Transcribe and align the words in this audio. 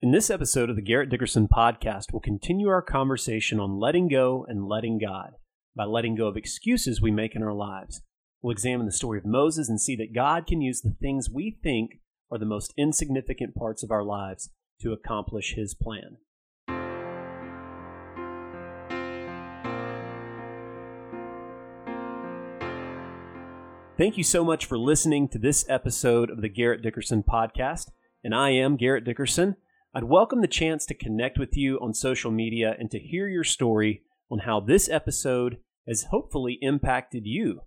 In 0.00 0.12
this 0.12 0.30
episode 0.30 0.70
of 0.70 0.76
the 0.76 0.82
Garrett 0.82 1.10
Dickerson 1.10 1.48
podcast, 1.48 2.12
we'll 2.12 2.20
continue 2.20 2.68
our 2.68 2.80
conversation 2.80 3.58
on 3.58 3.80
letting 3.80 4.06
go 4.06 4.46
and 4.48 4.68
letting 4.68 4.96
God 4.96 5.32
by 5.74 5.86
letting 5.86 6.14
go 6.14 6.28
of 6.28 6.36
excuses 6.36 7.02
we 7.02 7.10
make 7.10 7.34
in 7.34 7.42
our 7.42 7.52
lives. 7.52 8.02
We'll 8.40 8.52
examine 8.52 8.86
the 8.86 8.92
story 8.92 9.18
of 9.18 9.24
Moses 9.24 9.68
and 9.68 9.80
see 9.80 9.96
that 9.96 10.14
God 10.14 10.46
can 10.46 10.60
use 10.60 10.82
the 10.82 10.94
things 11.00 11.28
we 11.28 11.58
think 11.64 11.98
are 12.30 12.38
the 12.38 12.46
most 12.46 12.72
insignificant 12.78 13.56
parts 13.56 13.82
of 13.82 13.90
our 13.90 14.04
lives 14.04 14.50
to 14.82 14.92
accomplish 14.92 15.54
his 15.56 15.74
plan. 15.74 16.18
Thank 23.96 24.16
you 24.16 24.22
so 24.22 24.44
much 24.44 24.64
for 24.64 24.78
listening 24.78 25.28
to 25.30 25.40
this 25.40 25.68
episode 25.68 26.30
of 26.30 26.40
the 26.40 26.48
Garrett 26.48 26.82
Dickerson 26.82 27.24
podcast. 27.24 27.90
And 28.22 28.32
I 28.32 28.50
am 28.50 28.76
Garrett 28.76 29.04
Dickerson. 29.04 29.56
I'd 29.98 30.04
welcome 30.04 30.42
the 30.42 30.46
chance 30.46 30.86
to 30.86 30.94
connect 30.94 31.40
with 31.40 31.56
you 31.56 31.76
on 31.80 31.92
social 31.92 32.30
media 32.30 32.76
and 32.78 32.88
to 32.92 33.00
hear 33.00 33.26
your 33.26 33.42
story 33.42 34.04
on 34.30 34.38
how 34.38 34.60
this 34.60 34.88
episode 34.88 35.56
has 35.88 36.04
hopefully 36.04 36.56
impacted 36.62 37.26
you. 37.26 37.62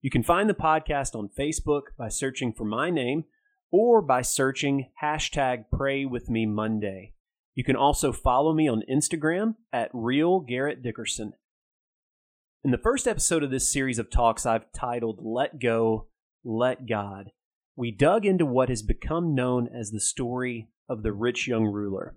You 0.00 0.08
can 0.08 0.22
find 0.22 0.48
the 0.48 0.54
podcast 0.54 1.16
on 1.16 1.28
Facebook 1.36 1.86
by 1.98 2.08
searching 2.08 2.52
for 2.52 2.64
my 2.64 2.90
name 2.90 3.24
or 3.72 4.00
by 4.00 4.22
searching 4.22 4.90
hashtag 5.02 5.64
Pray 5.72 6.06
Monday. 6.06 7.14
You 7.56 7.64
can 7.64 7.74
also 7.74 8.12
follow 8.12 8.54
me 8.54 8.68
on 8.68 8.84
Instagram 8.88 9.56
at 9.72 9.90
Real 9.92 10.38
Garrett 10.38 10.84
Dickerson. 10.84 11.32
In 12.62 12.70
the 12.70 12.78
first 12.78 13.08
episode 13.08 13.42
of 13.42 13.50
this 13.50 13.72
series 13.72 13.98
of 13.98 14.08
talks, 14.08 14.46
I've 14.46 14.70
titled 14.70 15.18
Let 15.20 15.58
Go, 15.58 16.06
Let 16.44 16.86
God. 16.86 17.32
We 17.74 17.90
dug 17.90 18.26
into 18.26 18.44
what 18.44 18.68
has 18.68 18.82
become 18.82 19.34
known 19.34 19.68
as 19.68 19.90
the 19.90 20.00
story 20.00 20.68
of 20.88 21.02
the 21.02 21.12
rich 21.12 21.48
young 21.48 21.64
ruler. 21.64 22.16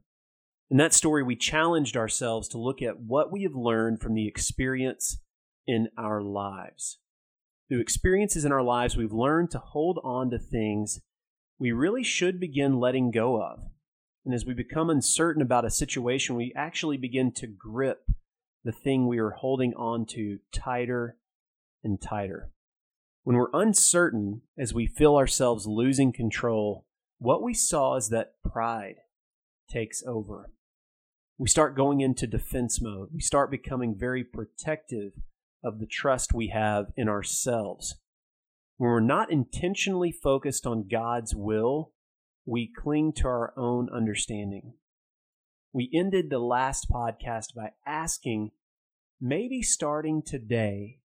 In 0.70 0.78
that 0.78 0.94
story, 0.94 1.24
we 1.24 1.36
challenged 1.36 1.96
ourselves 1.96 2.48
to 2.50 2.58
look 2.58 2.82
at 2.82 3.00
what 3.00 3.32
we 3.32 3.44
have 3.44 3.56
learned 3.56 4.02
from 4.02 4.16
the 4.16 4.28
experience 4.28 5.20
in 5.66 5.90
our 5.98 6.22
lives. 6.22 7.00
Through 7.70 7.80
experiences 7.80 8.46
in 8.46 8.52
our 8.52 8.64
lives, 8.64 8.98
we've 8.98 9.14
learned 9.14 9.52
to 9.52 9.60
hold 9.60 10.00
on 10.04 10.30
to 10.32 10.40
things 10.40 11.00
we 11.58 11.72
really 11.72 12.04
should 12.04 12.40
begin 12.40 12.80
letting 12.80 13.12
go 13.12 13.42
of. 13.42 13.60
And 14.26 14.34
as 14.34 14.46
we 14.46 14.54
become 14.54 14.90
uncertain 14.90 15.42
about 15.42 15.66
a 15.66 15.70
situation, 15.70 16.36
we 16.36 16.52
actually 16.56 16.98
begin 16.98 17.32
to 17.34 17.48
grip 17.48 18.06
the 18.64 18.72
thing 18.72 19.08
we 19.08 19.20
are 19.20 19.30
holding 19.30 19.74
on 19.76 20.06
to 20.08 20.40
tighter 20.52 21.18
and 21.84 22.02
tighter. 22.02 22.52
When 23.26 23.38
we're 23.38 23.50
uncertain, 23.60 24.44
as 24.56 24.72
we 24.72 24.86
feel 24.86 25.16
ourselves 25.16 25.66
losing 25.66 26.14
control, 26.14 26.86
what 27.18 27.42
we 27.42 27.56
saw 27.56 27.96
is 27.96 28.10
that 28.10 28.36
pride 28.44 28.98
takes 29.68 30.04
over. 30.06 30.52
We 31.40 31.50
start 31.50 31.76
going 31.76 32.02
into 32.02 32.28
defense 32.28 32.80
mode. 32.80 33.10
We 33.12 33.22
start 33.22 33.50
becoming 33.50 33.96
very 33.98 34.24
protective 34.24 35.14
of 35.64 35.80
the 35.80 35.88
trust 35.88 36.36
we 36.36 36.50
have 36.50 36.92
in 36.96 37.10
ourselves. 37.10 37.96
When 38.78 38.92
we're 38.92 39.00
not 39.00 39.32
intentionally 39.32 40.12
focused 40.12 40.68
on 40.68 40.88
God's 40.88 41.34
will, 41.34 41.94
we 42.46 42.72
cling 42.78 43.12
to 43.14 43.28
our 43.28 43.54
own 43.58 43.90
understanding. 43.92 44.76
We 45.74 45.90
ended 45.92 46.30
the 46.30 46.38
last 46.38 46.92
podcast 46.92 47.56
by 47.56 47.72
asking 47.88 48.52
maybe 49.20 49.64
starting 49.64 50.22
today, 50.24 51.00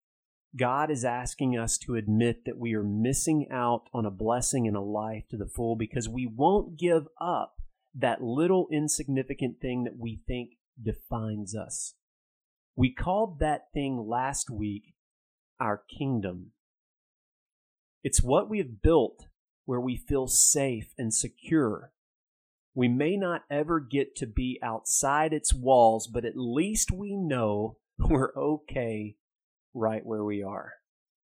God 0.56 0.90
is 0.90 1.04
asking 1.04 1.58
us 1.58 1.76
to 1.78 1.96
admit 1.96 2.44
that 2.44 2.58
we 2.58 2.74
are 2.74 2.82
missing 2.82 3.48
out 3.50 3.88
on 3.92 4.06
a 4.06 4.10
blessing 4.10 4.66
and 4.66 4.76
a 4.76 4.80
life 4.80 5.24
to 5.30 5.36
the 5.36 5.46
full 5.46 5.76
because 5.76 6.08
we 6.08 6.26
won't 6.26 6.78
give 6.78 7.08
up 7.20 7.56
that 7.94 8.22
little 8.22 8.68
insignificant 8.72 9.60
thing 9.60 9.84
that 9.84 9.98
we 9.98 10.20
think 10.26 10.52
defines 10.82 11.54
us. 11.54 11.94
We 12.74 12.92
called 12.92 13.38
that 13.40 13.72
thing 13.72 14.06
last 14.06 14.50
week 14.50 14.94
our 15.58 15.82
kingdom. 15.98 16.52
It's 18.04 18.22
what 18.22 18.48
we 18.48 18.58
have 18.58 18.82
built 18.82 19.26
where 19.64 19.80
we 19.80 19.96
feel 19.96 20.28
safe 20.28 20.92
and 20.96 21.12
secure. 21.12 21.92
We 22.74 22.88
may 22.88 23.16
not 23.16 23.42
ever 23.50 23.80
get 23.80 24.14
to 24.16 24.26
be 24.26 24.58
outside 24.62 25.32
its 25.32 25.52
walls, 25.54 26.06
but 26.06 26.24
at 26.24 26.36
least 26.36 26.92
we 26.92 27.16
know 27.16 27.78
we're 27.98 28.34
okay 28.36 29.16
right 29.76 30.04
where 30.04 30.24
we 30.24 30.42
are. 30.42 30.74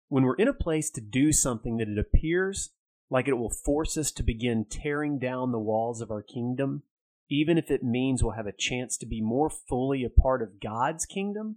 When 0.08 0.24
we're 0.24 0.36
in 0.36 0.48
a 0.48 0.54
place 0.54 0.90
to 0.90 1.00
do 1.00 1.32
something 1.32 1.76
that 1.76 1.88
it 1.88 1.98
appears 1.98 2.70
like 3.10 3.28
it 3.28 3.38
will 3.38 3.50
force 3.50 3.96
us 3.96 4.10
to 4.12 4.22
begin 4.22 4.66
tearing 4.68 5.18
down 5.18 5.52
the 5.52 5.58
walls 5.58 6.00
of 6.00 6.10
our 6.10 6.22
kingdom, 6.22 6.82
even 7.30 7.58
if 7.58 7.70
it 7.70 7.82
means 7.82 8.22
we'll 8.22 8.32
have 8.32 8.46
a 8.46 8.52
chance 8.52 8.96
to 8.98 9.06
be 9.06 9.20
more 9.20 9.50
fully 9.50 10.04
a 10.04 10.10
part 10.10 10.42
of 10.42 10.60
God's 10.60 11.04
kingdom, 11.06 11.56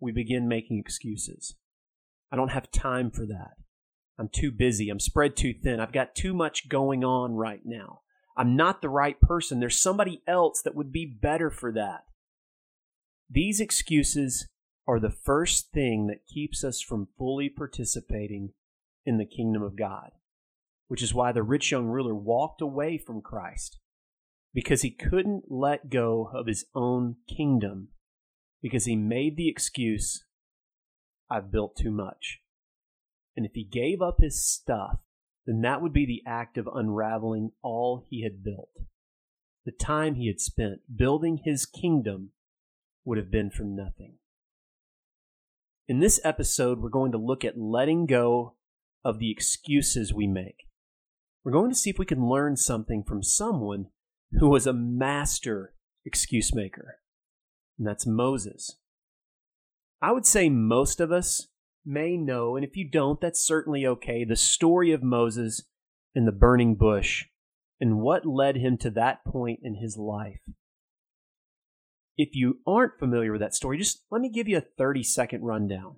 we 0.00 0.12
begin 0.12 0.48
making 0.48 0.78
excuses. 0.78 1.54
I 2.30 2.36
don't 2.36 2.50
have 2.50 2.70
time 2.70 3.10
for 3.10 3.26
that. 3.26 3.52
I'm 4.18 4.28
too 4.28 4.50
busy. 4.50 4.90
I'm 4.90 5.00
spread 5.00 5.36
too 5.36 5.54
thin. 5.54 5.80
I've 5.80 5.92
got 5.92 6.14
too 6.14 6.34
much 6.34 6.68
going 6.68 7.04
on 7.04 7.32
right 7.34 7.62
now. 7.64 8.00
I'm 8.36 8.56
not 8.56 8.80
the 8.80 8.88
right 8.88 9.20
person. 9.20 9.60
There's 9.60 9.80
somebody 9.80 10.22
else 10.26 10.62
that 10.62 10.74
would 10.74 10.92
be 10.92 11.06
better 11.06 11.50
for 11.50 11.72
that. 11.72 12.04
These 13.30 13.60
excuses 13.60 14.48
are 14.86 15.00
the 15.00 15.10
first 15.10 15.72
thing 15.72 16.06
that 16.08 16.26
keeps 16.26 16.64
us 16.64 16.80
from 16.80 17.08
fully 17.16 17.48
participating 17.48 18.50
in 19.04 19.18
the 19.18 19.24
kingdom 19.24 19.62
of 19.62 19.76
God, 19.76 20.10
which 20.88 21.02
is 21.02 21.14
why 21.14 21.32
the 21.32 21.42
rich 21.42 21.70
young 21.70 21.86
ruler 21.86 22.14
walked 22.14 22.60
away 22.60 22.98
from 22.98 23.22
Christ 23.22 23.78
because 24.54 24.82
he 24.82 24.90
couldn't 24.90 25.44
let 25.50 25.90
go 25.90 26.30
of 26.34 26.46
his 26.46 26.66
own 26.74 27.16
kingdom 27.28 27.88
because 28.60 28.84
he 28.84 28.96
made 28.96 29.36
the 29.36 29.48
excuse, 29.48 30.24
I've 31.30 31.50
built 31.50 31.76
too 31.76 31.90
much. 31.90 32.40
And 33.36 33.46
if 33.46 33.52
he 33.54 33.64
gave 33.64 34.02
up 34.02 34.16
his 34.20 34.46
stuff, 34.46 34.98
then 35.46 35.62
that 35.62 35.80
would 35.80 35.92
be 35.92 36.06
the 36.06 36.22
act 36.26 36.58
of 36.58 36.68
unraveling 36.72 37.52
all 37.62 38.04
he 38.08 38.22
had 38.22 38.44
built. 38.44 38.70
The 39.64 39.72
time 39.72 40.14
he 40.14 40.26
had 40.26 40.40
spent 40.40 40.80
building 40.94 41.40
his 41.44 41.66
kingdom 41.66 42.30
would 43.04 43.18
have 43.18 43.30
been 43.30 43.50
for 43.50 43.64
nothing. 43.64 44.18
In 45.88 45.98
this 45.98 46.20
episode, 46.22 46.80
we're 46.80 46.88
going 46.88 47.10
to 47.12 47.18
look 47.18 47.44
at 47.44 47.58
letting 47.58 48.06
go 48.06 48.54
of 49.04 49.18
the 49.18 49.32
excuses 49.32 50.14
we 50.14 50.28
make. 50.28 50.68
We're 51.44 51.52
going 51.52 51.70
to 51.70 51.76
see 51.76 51.90
if 51.90 51.98
we 51.98 52.06
can 52.06 52.28
learn 52.28 52.56
something 52.56 53.02
from 53.02 53.24
someone 53.24 53.86
who 54.38 54.48
was 54.48 54.66
a 54.66 54.72
master 54.72 55.74
excuse 56.04 56.54
maker, 56.54 56.98
and 57.78 57.86
that's 57.86 58.06
Moses. 58.06 58.76
I 60.00 60.12
would 60.12 60.24
say 60.24 60.48
most 60.48 61.00
of 61.00 61.10
us 61.10 61.48
may 61.84 62.16
know, 62.16 62.54
and 62.54 62.64
if 62.64 62.76
you 62.76 62.88
don't, 62.88 63.20
that's 63.20 63.44
certainly 63.44 63.84
okay, 63.84 64.24
the 64.24 64.36
story 64.36 64.92
of 64.92 65.02
Moses 65.02 65.62
in 66.14 66.26
the 66.26 66.32
burning 66.32 66.76
bush 66.76 67.24
and 67.80 67.98
what 67.98 68.24
led 68.24 68.56
him 68.56 68.78
to 68.78 68.90
that 68.90 69.24
point 69.24 69.58
in 69.64 69.74
his 69.74 69.96
life. 69.96 70.40
If 72.16 72.34
you 72.34 72.58
aren't 72.66 72.98
familiar 72.98 73.32
with 73.32 73.40
that 73.40 73.54
story, 73.54 73.78
just 73.78 74.04
let 74.10 74.20
me 74.20 74.28
give 74.28 74.48
you 74.48 74.58
a 74.58 74.66
30 74.78 75.02
second 75.02 75.42
rundown 75.42 75.96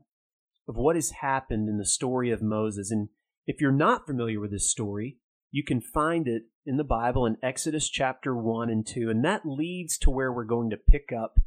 of 0.69 0.76
what 0.76 0.97
has 0.97 1.10
happened 1.10 1.69
in 1.69 1.78
the 1.78 1.84
story 1.84 2.30
of 2.30 2.42
Moses. 2.42 2.91
And 2.91 3.08
if 3.47 3.60
you're 3.60 3.72
not 3.72 4.06
familiar 4.06 4.41
with 4.41 4.50
this 4.50 4.70
story, 4.70 5.19
you 5.50 5.62
can 5.62 5.80
find 5.80 6.26
it 6.26 6.44
in 6.66 6.76
the 6.76 6.84
Bible 6.84 7.26
in 7.26 7.36
Exodus 7.42 7.88
chapter 7.88 8.34
1 8.34 8.70
and 8.70 8.86
2. 8.86 9.10
And 9.10 9.25
that 9.25 9.44
leads 9.44 9.98
to 9.98 10.10
where 10.10 10.32
we're 10.32 10.44
going 10.44 10.70
to 10.70 10.76
pick 10.76 11.10
up 11.12 11.38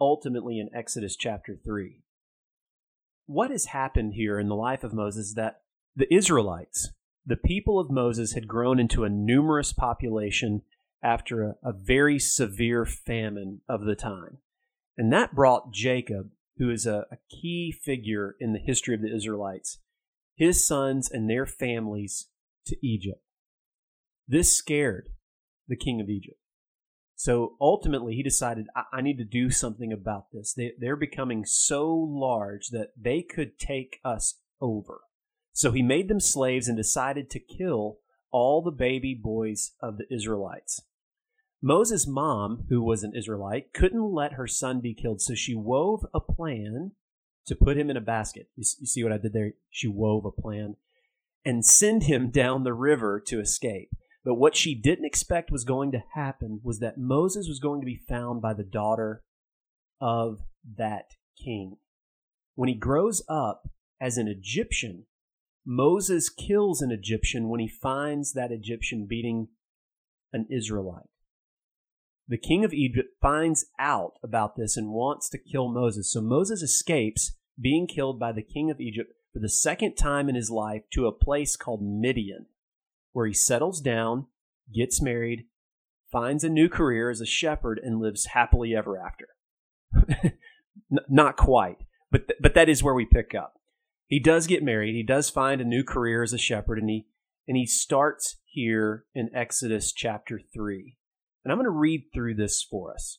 ultimately 0.00 0.58
in 0.58 0.68
Exodus 0.74 1.16
chapter 1.16 1.56
3. 1.64 2.02
What 3.26 3.50
has 3.50 3.66
happened 3.66 4.14
here 4.14 4.38
in 4.38 4.48
the 4.48 4.54
life 4.54 4.84
of 4.84 4.92
Moses 4.92 5.34
that 5.34 5.62
the 5.96 6.12
Israelites, 6.12 6.90
the 7.24 7.36
people 7.36 7.78
of 7.78 7.90
Moses, 7.90 8.34
had 8.34 8.48
grown 8.48 8.78
into 8.78 9.04
a 9.04 9.08
numerous 9.08 9.72
population 9.72 10.62
after 11.04 11.42
a, 11.42 11.54
a 11.62 11.72
very 11.72 12.18
severe 12.18 12.84
famine 12.84 13.60
of 13.68 13.84
the 13.84 13.94
time. 13.94 14.38
And 14.96 15.12
that 15.12 15.34
brought 15.34 15.72
Jacob, 15.72 16.30
who 16.56 16.70
is 16.70 16.86
a, 16.86 17.06
a 17.12 17.18
key 17.28 17.72
figure 17.72 18.34
in 18.40 18.52
the 18.52 18.58
history 18.58 18.94
of 18.94 19.02
the 19.02 19.14
Israelites, 19.14 19.78
his 20.34 20.66
sons 20.66 21.10
and 21.10 21.28
their 21.28 21.46
families 21.46 22.28
to 22.66 22.76
Egypt. 22.84 23.20
This 24.26 24.56
scared 24.56 25.10
the 25.68 25.76
king 25.76 26.00
of 26.00 26.08
Egypt. 26.08 26.38
So 27.16 27.56
ultimately, 27.60 28.14
he 28.14 28.22
decided, 28.22 28.66
I, 28.74 28.84
I 28.94 29.00
need 29.00 29.18
to 29.18 29.24
do 29.24 29.50
something 29.50 29.92
about 29.92 30.32
this. 30.32 30.54
They, 30.54 30.72
they're 30.78 30.96
becoming 30.96 31.44
so 31.44 31.88
large 31.88 32.68
that 32.68 32.88
they 33.00 33.22
could 33.22 33.58
take 33.58 34.00
us 34.04 34.40
over. 34.60 35.02
So 35.52 35.70
he 35.70 35.82
made 35.82 36.08
them 36.08 36.20
slaves 36.20 36.66
and 36.66 36.76
decided 36.76 37.30
to 37.30 37.38
kill 37.38 37.98
all 38.32 38.62
the 38.62 38.72
baby 38.72 39.14
boys 39.14 39.72
of 39.80 39.98
the 39.98 40.12
Israelites. 40.12 40.82
Moses' 41.66 42.06
mom, 42.06 42.66
who 42.68 42.82
was 42.82 43.02
an 43.02 43.14
Israelite, 43.16 43.72
couldn't 43.72 44.12
let 44.12 44.34
her 44.34 44.46
son 44.46 44.82
be 44.82 44.92
killed, 44.92 45.22
so 45.22 45.34
she 45.34 45.54
wove 45.54 46.04
a 46.12 46.20
plan 46.20 46.92
to 47.46 47.56
put 47.56 47.78
him 47.78 47.88
in 47.88 47.96
a 47.96 48.02
basket. 48.02 48.50
You, 48.54 48.64
see 48.64 49.02
what 49.02 49.14
I 49.14 49.16
did 49.16 49.32
there? 49.32 49.52
She 49.70 49.88
wove 49.88 50.26
a 50.26 50.42
plan 50.42 50.76
and 51.42 51.64
send 51.64 52.02
him 52.02 52.28
down 52.30 52.64
the 52.64 52.74
river 52.74 53.18
to 53.28 53.40
escape. 53.40 53.88
But 54.26 54.34
what 54.34 54.54
she 54.54 54.74
didn't 54.74 55.06
expect 55.06 55.50
was 55.50 55.64
going 55.64 55.90
to 55.92 56.04
happen 56.14 56.60
was 56.62 56.80
that 56.80 56.98
Moses 56.98 57.48
was 57.48 57.60
going 57.60 57.80
to 57.80 57.86
be 57.86 58.04
found 58.10 58.42
by 58.42 58.52
the 58.52 58.62
daughter 58.62 59.22
of 60.02 60.40
that 60.76 61.12
king. 61.42 61.78
When 62.56 62.68
he 62.68 62.74
grows 62.74 63.22
up 63.26 63.70
as 63.98 64.18
an 64.18 64.28
Egyptian, 64.28 65.06
Moses 65.64 66.28
kills 66.28 66.82
an 66.82 66.90
Egyptian 66.90 67.48
when 67.48 67.60
he 67.60 67.68
finds 67.68 68.34
that 68.34 68.52
Egyptian 68.52 69.06
beating 69.08 69.48
an 70.30 70.46
Israelite. 70.50 71.08
The 72.26 72.38
king 72.38 72.64
of 72.64 72.72
Egypt 72.72 73.10
finds 73.20 73.66
out 73.78 74.14
about 74.22 74.56
this 74.56 74.76
and 74.76 74.90
wants 74.90 75.28
to 75.30 75.38
kill 75.38 75.68
Moses. 75.68 76.10
So 76.10 76.20
Moses 76.20 76.62
escapes 76.62 77.36
being 77.60 77.86
killed 77.86 78.18
by 78.18 78.32
the 78.32 78.42
king 78.42 78.70
of 78.70 78.80
Egypt 78.80 79.12
for 79.32 79.40
the 79.40 79.48
second 79.48 79.96
time 79.96 80.28
in 80.28 80.34
his 80.34 80.50
life 80.50 80.82
to 80.92 81.06
a 81.06 81.12
place 81.12 81.56
called 81.56 81.82
Midian, 81.82 82.46
where 83.12 83.26
he 83.26 83.34
settles 83.34 83.80
down, 83.80 84.26
gets 84.72 85.02
married, 85.02 85.46
finds 86.10 86.44
a 86.44 86.48
new 86.48 86.68
career 86.68 87.10
as 87.10 87.20
a 87.20 87.26
shepherd, 87.26 87.80
and 87.82 88.00
lives 88.00 88.26
happily 88.26 88.74
ever 88.74 88.98
after. 88.98 89.28
Not 91.08 91.36
quite, 91.36 91.78
but 92.10 92.28
th- 92.28 92.38
but 92.40 92.54
that 92.54 92.68
is 92.68 92.82
where 92.82 92.94
we 92.94 93.04
pick 93.04 93.34
up. 93.34 93.54
He 94.06 94.20
does 94.20 94.46
get 94.46 94.62
married. 94.62 94.94
He 94.94 95.02
does 95.02 95.28
find 95.28 95.60
a 95.60 95.64
new 95.64 95.82
career 95.82 96.22
as 96.22 96.32
a 96.32 96.38
shepherd, 96.38 96.78
and 96.78 96.88
he 96.88 97.06
and 97.48 97.56
he 97.56 97.66
starts 97.66 98.36
here 98.46 99.04
in 99.14 99.34
Exodus 99.34 99.92
chapter 99.92 100.40
three. 100.52 100.96
And 101.44 101.52
I'm 101.52 101.58
going 101.58 101.66
to 101.66 101.70
read 101.70 102.06
through 102.12 102.34
this 102.34 102.62
for 102.62 102.92
us. 102.92 103.18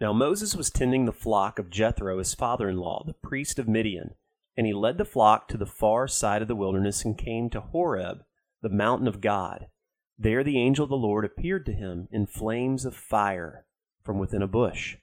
Now 0.00 0.12
Moses 0.12 0.54
was 0.54 0.70
tending 0.70 1.04
the 1.04 1.12
flock 1.12 1.58
of 1.58 1.70
Jethro, 1.70 2.18
his 2.18 2.34
father 2.34 2.68
in 2.68 2.76
law, 2.76 3.02
the 3.06 3.14
priest 3.14 3.58
of 3.58 3.68
Midian, 3.68 4.14
and 4.56 4.66
he 4.66 4.72
led 4.72 4.98
the 4.98 5.04
flock 5.04 5.48
to 5.48 5.56
the 5.56 5.66
far 5.66 6.08
side 6.08 6.42
of 6.42 6.48
the 6.48 6.56
wilderness 6.56 7.04
and 7.04 7.18
came 7.18 7.50
to 7.50 7.60
Horeb, 7.60 8.24
the 8.62 8.68
mountain 8.68 9.08
of 9.08 9.20
God. 9.20 9.66
There 10.18 10.44
the 10.44 10.58
angel 10.58 10.84
of 10.84 10.90
the 10.90 10.96
Lord 10.96 11.24
appeared 11.24 11.64
to 11.66 11.72
him 11.72 12.08
in 12.10 12.26
flames 12.26 12.84
of 12.84 12.94
fire 12.94 13.64
from 14.02 14.18
within 14.18 14.42
a 14.42 14.46
bush. 14.46 14.96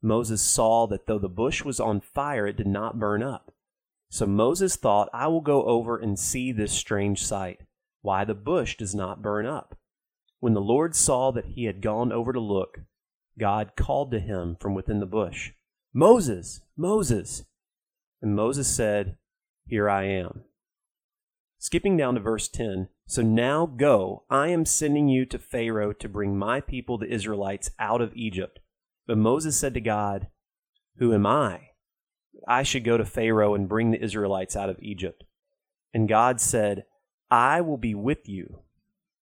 Moses 0.00 0.42
saw 0.42 0.86
that 0.86 1.06
though 1.06 1.18
the 1.18 1.28
bush 1.28 1.64
was 1.64 1.80
on 1.80 2.00
fire, 2.00 2.46
it 2.46 2.56
did 2.56 2.66
not 2.66 2.98
burn 2.98 3.22
up. 3.22 3.52
So 4.10 4.26
Moses 4.26 4.76
thought, 4.76 5.10
I 5.12 5.26
will 5.26 5.40
go 5.40 5.64
over 5.64 5.98
and 5.98 6.18
see 6.18 6.52
this 6.52 6.72
strange 6.72 7.24
sight, 7.24 7.62
why 8.02 8.24
the 8.24 8.34
bush 8.34 8.76
does 8.76 8.94
not 8.94 9.22
burn 9.22 9.46
up. 9.46 9.76
When 10.40 10.54
the 10.54 10.60
Lord 10.60 10.94
saw 10.94 11.32
that 11.32 11.46
he 11.46 11.64
had 11.64 11.82
gone 11.82 12.12
over 12.12 12.32
to 12.32 12.40
look, 12.40 12.80
God 13.38 13.72
called 13.76 14.12
to 14.12 14.20
him 14.20 14.56
from 14.60 14.74
within 14.74 15.00
the 15.00 15.06
bush, 15.06 15.52
Moses, 15.92 16.60
Moses. 16.76 17.44
And 18.22 18.34
Moses 18.34 18.68
said, 18.68 19.16
Here 19.66 19.88
I 19.88 20.04
am. 20.04 20.44
Skipping 21.58 21.96
down 21.96 22.14
to 22.14 22.20
verse 22.20 22.48
10 22.48 22.88
So 23.06 23.22
now 23.22 23.66
go, 23.66 24.24
I 24.30 24.48
am 24.48 24.64
sending 24.64 25.08
you 25.08 25.24
to 25.26 25.38
Pharaoh 25.38 25.92
to 25.94 26.08
bring 26.08 26.38
my 26.38 26.60
people, 26.60 26.98
the 26.98 27.12
Israelites, 27.12 27.70
out 27.80 28.00
of 28.00 28.14
Egypt. 28.14 28.60
But 29.06 29.18
Moses 29.18 29.56
said 29.58 29.74
to 29.74 29.80
God, 29.80 30.28
Who 30.98 31.12
am 31.12 31.26
I? 31.26 31.70
I 32.46 32.62
should 32.62 32.84
go 32.84 32.96
to 32.96 33.04
Pharaoh 33.04 33.54
and 33.54 33.68
bring 33.68 33.90
the 33.90 34.02
Israelites 34.02 34.54
out 34.54 34.70
of 34.70 34.78
Egypt. 34.80 35.24
And 35.92 36.08
God 36.08 36.40
said, 36.40 36.84
I 37.30 37.60
will 37.60 37.76
be 37.76 37.94
with 37.94 38.28
you 38.28 38.60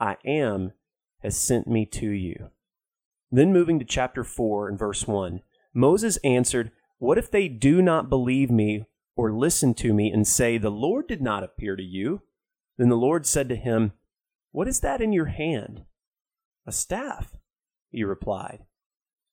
I 0.00 0.16
am 0.24 0.72
has 1.22 1.36
sent 1.36 1.66
me 1.66 1.84
to 1.86 2.08
you. 2.08 2.50
Then 3.30 3.52
moving 3.52 3.78
to 3.78 3.84
chapter 3.84 4.24
4 4.24 4.68
and 4.68 4.78
verse 4.78 5.06
1, 5.06 5.40
Moses 5.74 6.16
answered, 6.18 6.70
What 6.98 7.18
if 7.18 7.30
they 7.30 7.48
do 7.48 7.82
not 7.82 8.08
believe 8.08 8.50
me 8.50 8.86
or 9.16 9.32
listen 9.32 9.74
to 9.74 9.92
me 9.92 10.10
and 10.10 10.26
say, 10.26 10.56
The 10.56 10.70
Lord 10.70 11.08
did 11.08 11.20
not 11.20 11.42
appear 11.42 11.76
to 11.76 11.82
you? 11.82 12.22
Then 12.76 12.88
the 12.88 12.96
Lord 12.96 13.26
said 13.26 13.48
to 13.48 13.56
him, 13.56 13.92
What 14.52 14.68
is 14.68 14.80
that 14.80 15.00
in 15.00 15.12
your 15.12 15.26
hand? 15.26 15.84
A 16.66 16.72
staff, 16.72 17.36
he 17.90 18.04
replied. 18.04 18.64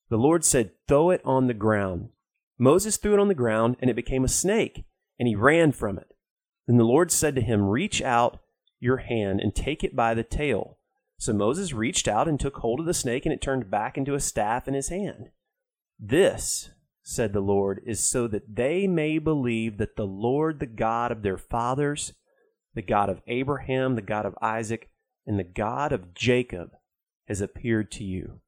The 0.10 0.18
Lord 0.18 0.44
said, 0.44 0.72
Throw 0.88 1.12
it 1.12 1.22
on 1.24 1.48
the 1.48 1.54
ground. 1.54 2.10
Moses 2.58 2.98
threw 2.98 3.14
it 3.14 3.20
on 3.20 3.28
the 3.28 3.34
ground, 3.36 3.78
and 3.80 3.90
it 3.90 3.96
became 3.96 4.24
a 4.24 4.30
snake, 4.30 4.86
and 5.20 5.28
he 5.28 5.36
ran 5.36 5.72
from 5.72 5.98
it. 5.98 6.16
Then 6.68 6.78
the 6.78 6.84
Lord 6.84 7.12
said 7.12 7.36
to 7.36 7.42
him, 7.42 7.70
Reach 7.70 8.02
out 8.02 8.40
your 8.80 8.98
hand 8.98 9.40
and 9.40 9.54
take 9.56 9.84
it 9.84 9.96
by 9.96 10.14
the 10.14 10.24
tail. 10.24 10.78
So 11.18 11.34
Moses 11.34 11.74
reached 11.74 12.08
out 12.08 12.28
and 12.28 12.40
took 12.40 12.58
hold 12.58 12.80
of 12.80 12.86
the 12.86 12.94
snake, 12.94 13.26
and 13.26 13.34
it 13.34 13.42
turned 13.42 13.72
back 13.72 13.98
into 13.98 14.16
a 14.16 14.20
staff 14.20 14.68
in 14.68 14.74
his 14.74 14.90
hand. 14.90 15.30
This, 16.00 16.72
said 17.04 17.34
the 17.34 17.40
Lord, 17.40 17.82
is 17.86 18.08
so 18.08 18.28
that 18.28 18.56
they 18.56 18.86
may 18.86 19.18
believe 19.18 19.78
that 19.78 19.96
the 19.96 20.06
Lord, 20.06 20.60
the 20.60 20.66
God 20.66 21.12
of 21.12 21.22
their 21.22 21.38
fathers, 21.38 22.14
the 22.74 22.82
God 22.82 23.10
of 23.10 23.22
Abraham, 23.28 23.96
the 23.96 24.02
God 24.02 24.26
of 24.26 24.38
Isaac, 24.42 24.90
and 25.26 25.40
the 25.40 25.44
God 25.44 25.94
of 25.94 26.14
Jacob, 26.14 26.72
has 27.28 27.40
appeared 27.42 27.92
to 27.94 28.04
you. 28.04 28.42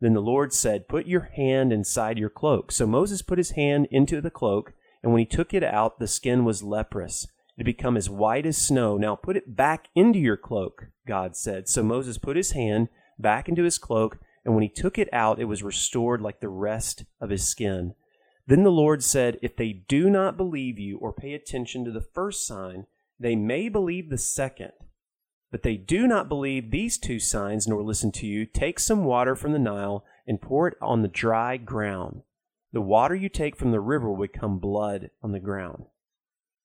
Then 0.00 0.12
the 0.12 0.20
Lord 0.20 0.52
said, 0.52 0.88
Put 0.88 1.06
your 1.06 1.30
hand 1.36 1.72
inside 1.72 2.18
your 2.18 2.28
cloak. 2.28 2.72
So 2.72 2.86
Moses 2.86 3.22
put 3.22 3.38
his 3.38 3.52
hand 3.52 3.86
into 3.90 4.20
the 4.20 4.30
cloak, 4.30 4.74
and 5.02 5.12
when 5.12 5.20
he 5.20 5.26
took 5.26 5.54
it 5.54 5.62
out, 5.62 5.98
the 5.98 6.08
skin 6.08 6.44
was 6.44 6.62
leprous 6.62 7.26
to 7.58 7.64
become 7.64 7.96
as 7.96 8.10
white 8.10 8.46
as 8.46 8.56
snow. 8.56 8.96
Now 8.96 9.16
put 9.16 9.36
it 9.36 9.56
back 9.56 9.88
into 9.94 10.18
your 10.18 10.36
cloak, 10.36 10.86
God 11.06 11.36
said. 11.36 11.68
So 11.68 11.82
Moses 11.82 12.18
put 12.18 12.36
his 12.36 12.52
hand 12.52 12.88
back 13.18 13.48
into 13.48 13.62
his 13.62 13.78
cloak, 13.78 14.18
and 14.44 14.54
when 14.54 14.62
he 14.62 14.68
took 14.68 14.98
it 14.98 15.08
out, 15.12 15.40
it 15.40 15.46
was 15.46 15.62
restored 15.62 16.20
like 16.20 16.40
the 16.40 16.48
rest 16.48 17.04
of 17.20 17.30
his 17.30 17.48
skin. 17.48 17.94
Then 18.46 18.62
the 18.62 18.70
Lord 18.70 19.02
said, 19.02 19.38
If 19.42 19.56
they 19.56 19.72
do 19.72 20.08
not 20.08 20.36
believe 20.36 20.78
you 20.78 20.98
or 20.98 21.12
pay 21.12 21.34
attention 21.34 21.84
to 21.84 21.90
the 21.90 22.00
first 22.00 22.46
sign, 22.46 22.86
they 23.18 23.34
may 23.34 23.68
believe 23.68 24.08
the 24.08 24.18
second. 24.18 24.72
But 25.50 25.62
they 25.62 25.76
do 25.76 26.06
not 26.06 26.28
believe 26.28 26.70
these 26.70 26.98
two 26.98 27.18
signs 27.18 27.66
nor 27.66 27.82
listen 27.82 28.12
to 28.12 28.26
you. 28.26 28.46
Take 28.46 28.78
some 28.78 29.04
water 29.04 29.34
from 29.34 29.52
the 29.52 29.58
Nile 29.58 30.04
and 30.26 30.40
pour 30.40 30.68
it 30.68 30.76
on 30.80 31.02
the 31.02 31.08
dry 31.08 31.56
ground. 31.56 32.22
The 32.72 32.80
water 32.80 33.14
you 33.14 33.28
take 33.28 33.56
from 33.56 33.70
the 33.70 33.80
river 33.80 34.10
will 34.10 34.26
become 34.26 34.58
blood 34.58 35.10
on 35.22 35.32
the 35.32 35.40
ground. 35.40 35.86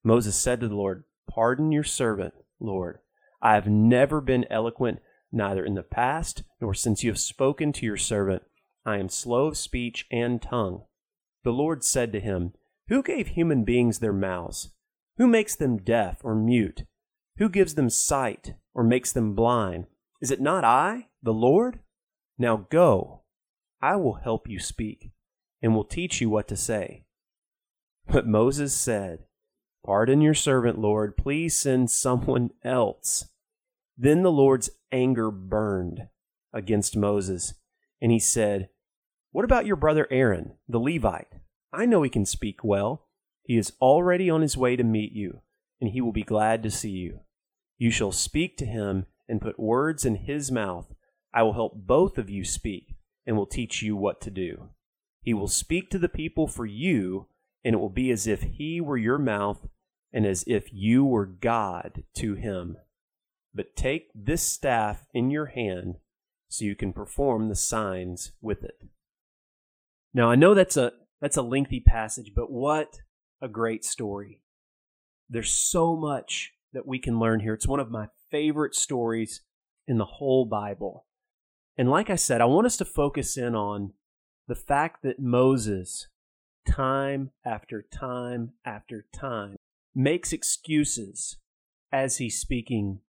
Moses 0.04 0.36
said 0.36 0.60
to 0.60 0.68
the 0.68 0.76
Lord, 0.76 1.04
Pardon 1.30 1.72
your 1.72 1.84
servant, 1.84 2.34
Lord. 2.60 3.00
I 3.42 3.56
have 3.56 3.68
never 3.68 4.22
been 4.22 4.46
eloquent, 4.50 5.00
neither 5.32 5.64
in 5.66 5.76
the 5.76 5.84
past 5.84 6.44
nor 6.60 6.74
since 6.74 7.04
you 7.04 7.10
have 7.12 7.20
spoken 7.20 7.72
to 7.74 7.86
your 7.86 7.98
servant. 7.98 8.44
I 8.86 8.98
am 8.98 9.10
slow 9.10 9.48
of 9.48 9.58
speech 9.58 10.08
and 10.12 10.42
tongue. 10.42 10.84
The 11.44 11.52
Lord 11.52 11.84
said 11.84 12.12
to 12.14 12.20
him, 12.20 12.54
Who 12.88 13.02
gave 13.04 13.30
human 13.30 13.64
beings 13.64 14.00
their 14.00 14.14
mouths? 14.14 14.72
Who 15.18 15.28
makes 15.28 15.56
them 15.56 15.78
deaf 15.78 16.20
or 16.24 16.36
mute? 16.36 16.84
Who 17.38 17.50
gives 17.50 17.76
them 17.76 17.90
sight 17.90 18.56
or 18.74 18.84
makes 18.84 19.12
them 19.12 19.36
blind? 19.36 19.88
Is 20.22 20.32
it 20.32 20.42
not 20.42 20.64
I, 20.64 21.08
the 21.24 21.34
Lord? 21.34 21.80
Now 22.38 22.68
go, 22.70 23.22
I 23.82 23.96
will 23.96 24.16
help 24.16 24.48
you 24.48 24.60
speak, 24.60 25.12
and 25.62 25.76
will 25.76 25.84
teach 25.84 26.22
you 26.22 26.30
what 26.30 26.48
to 26.50 26.58
say. 26.58 27.06
But 28.08 28.28
Moses 28.28 28.74
said, 28.74 29.26
Pardon 29.86 30.22
your 30.22 30.34
servant, 30.34 30.78
Lord. 30.78 31.18
Please 31.18 31.56
send 31.56 31.90
someone 31.90 32.52
else. 32.64 33.26
Then 33.98 34.24
the 34.24 34.32
Lord's 34.32 34.70
anger 34.92 35.32
burned 35.32 36.08
against 36.54 36.96
Moses, 36.96 37.54
and 38.02 38.12
he 38.12 38.20
said, 38.20 38.70
What 39.32 39.46
about 39.46 39.66
your 39.66 39.76
brother 39.76 40.08
Aaron, 40.12 40.56
the 40.68 40.80
Levite? 40.80 41.34
I 41.74 41.86
know 41.86 42.04
he 42.04 42.10
can 42.10 42.26
speak 42.26 42.64
well. 42.64 43.08
He 43.44 43.58
is 43.58 43.74
already 43.82 44.30
on 44.30 44.42
his 44.42 44.58
way 44.58 44.76
to 44.76 44.84
meet 44.84 45.14
you, 45.14 45.42
and 45.80 45.90
he 45.90 46.02
will 46.02 46.12
be 46.12 46.24
glad 46.24 46.62
to 46.64 46.72
see 46.72 46.92
you. 46.92 47.22
You 47.78 47.90
shall 47.90 48.12
speak 48.12 48.58
to 48.58 48.66
him 48.66 49.08
and 49.28 49.42
put 49.42 49.60
words 49.60 50.06
in 50.06 50.16
his 50.16 50.52
mouth. 50.52 50.94
I 51.34 51.44
will 51.44 51.54
help 51.54 51.74
both 51.76 52.18
of 52.18 52.30
you 52.30 52.44
speak 52.44 52.96
and 53.26 53.36
will 53.36 53.48
teach 53.48 53.82
you 53.82 53.96
what 53.96 54.22
to 54.22 54.30
do. 54.30 54.70
He 55.22 55.34
will 55.34 55.48
speak 55.48 55.90
to 55.90 56.00
the 56.00 56.10
people 56.10 56.48
for 56.48 56.66
you 56.66 57.28
and 57.64 57.76
it 57.76 57.80
will 57.80 57.90
be 57.90 58.12
as 58.12 58.28
if 58.28 58.42
he 58.42 58.82
were 58.82 58.98
your 58.98 59.18
mouth 59.18 59.68
and 60.14 60.26
as 60.26 60.44
if 60.48 60.74
you 60.74 61.06
were 61.06 61.26
God 61.26 62.04
to 62.16 62.36
him. 62.36 62.78
But 63.54 63.76
take 63.76 64.10
this 64.16 64.42
staff 64.42 65.08
in 65.14 65.30
your 65.30 65.48
hand 65.48 65.96
so 66.50 66.66
you 66.66 66.76
can 66.76 66.94
perform 66.94 67.48
the 67.48 67.56
signs 67.56 68.32
with 68.42 68.64
it. 68.64 68.84
Now 70.14 70.30
I 70.30 70.36
know 70.36 70.54
that's 70.54 70.78
a 70.78 70.94
that's 71.22 71.38
a 71.38 71.42
lengthy 71.42 71.80
passage, 71.80 72.32
but 72.36 72.52
what 72.52 73.02
a 73.42 73.48
great 73.48 73.86
story. 73.86 74.42
There's 75.30 75.54
so 75.54 75.96
much 75.96 76.54
that 76.74 76.88
we 76.88 77.00
can 77.00 77.20
learn 77.20 77.42
here. 77.42 77.54
It's 77.54 77.68
one 77.68 77.80
of 77.80 77.92
my 77.92 78.08
favorite 78.30 78.76
stories 78.76 79.42
in 79.88 79.98
the 79.98 80.06
whole 80.06 80.46
Bible. 80.46 81.06
And 81.78 81.90
like 81.90 82.10
I 82.10 82.16
said, 82.16 82.42
I 82.42 82.46
want 82.46 82.66
us 82.66 82.78
to 82.78 82.86
focus 82.86 83.38
in 83.38 83.56
on 83.56 83.94
the 84.48 84.56
fact 84.56 85.04
that 85.04 85.20
Moses, 85.20 86.08
time 86.66 87.32
after 87.46 87.82
time 87.82 88.54
after 88.66 89.06
time, 89.14 89.58
makes 89.94 90.34
excuses 90.34 91.38
as 91.92 92.18
he's 92.18 92.40
speaking 92.40 93.00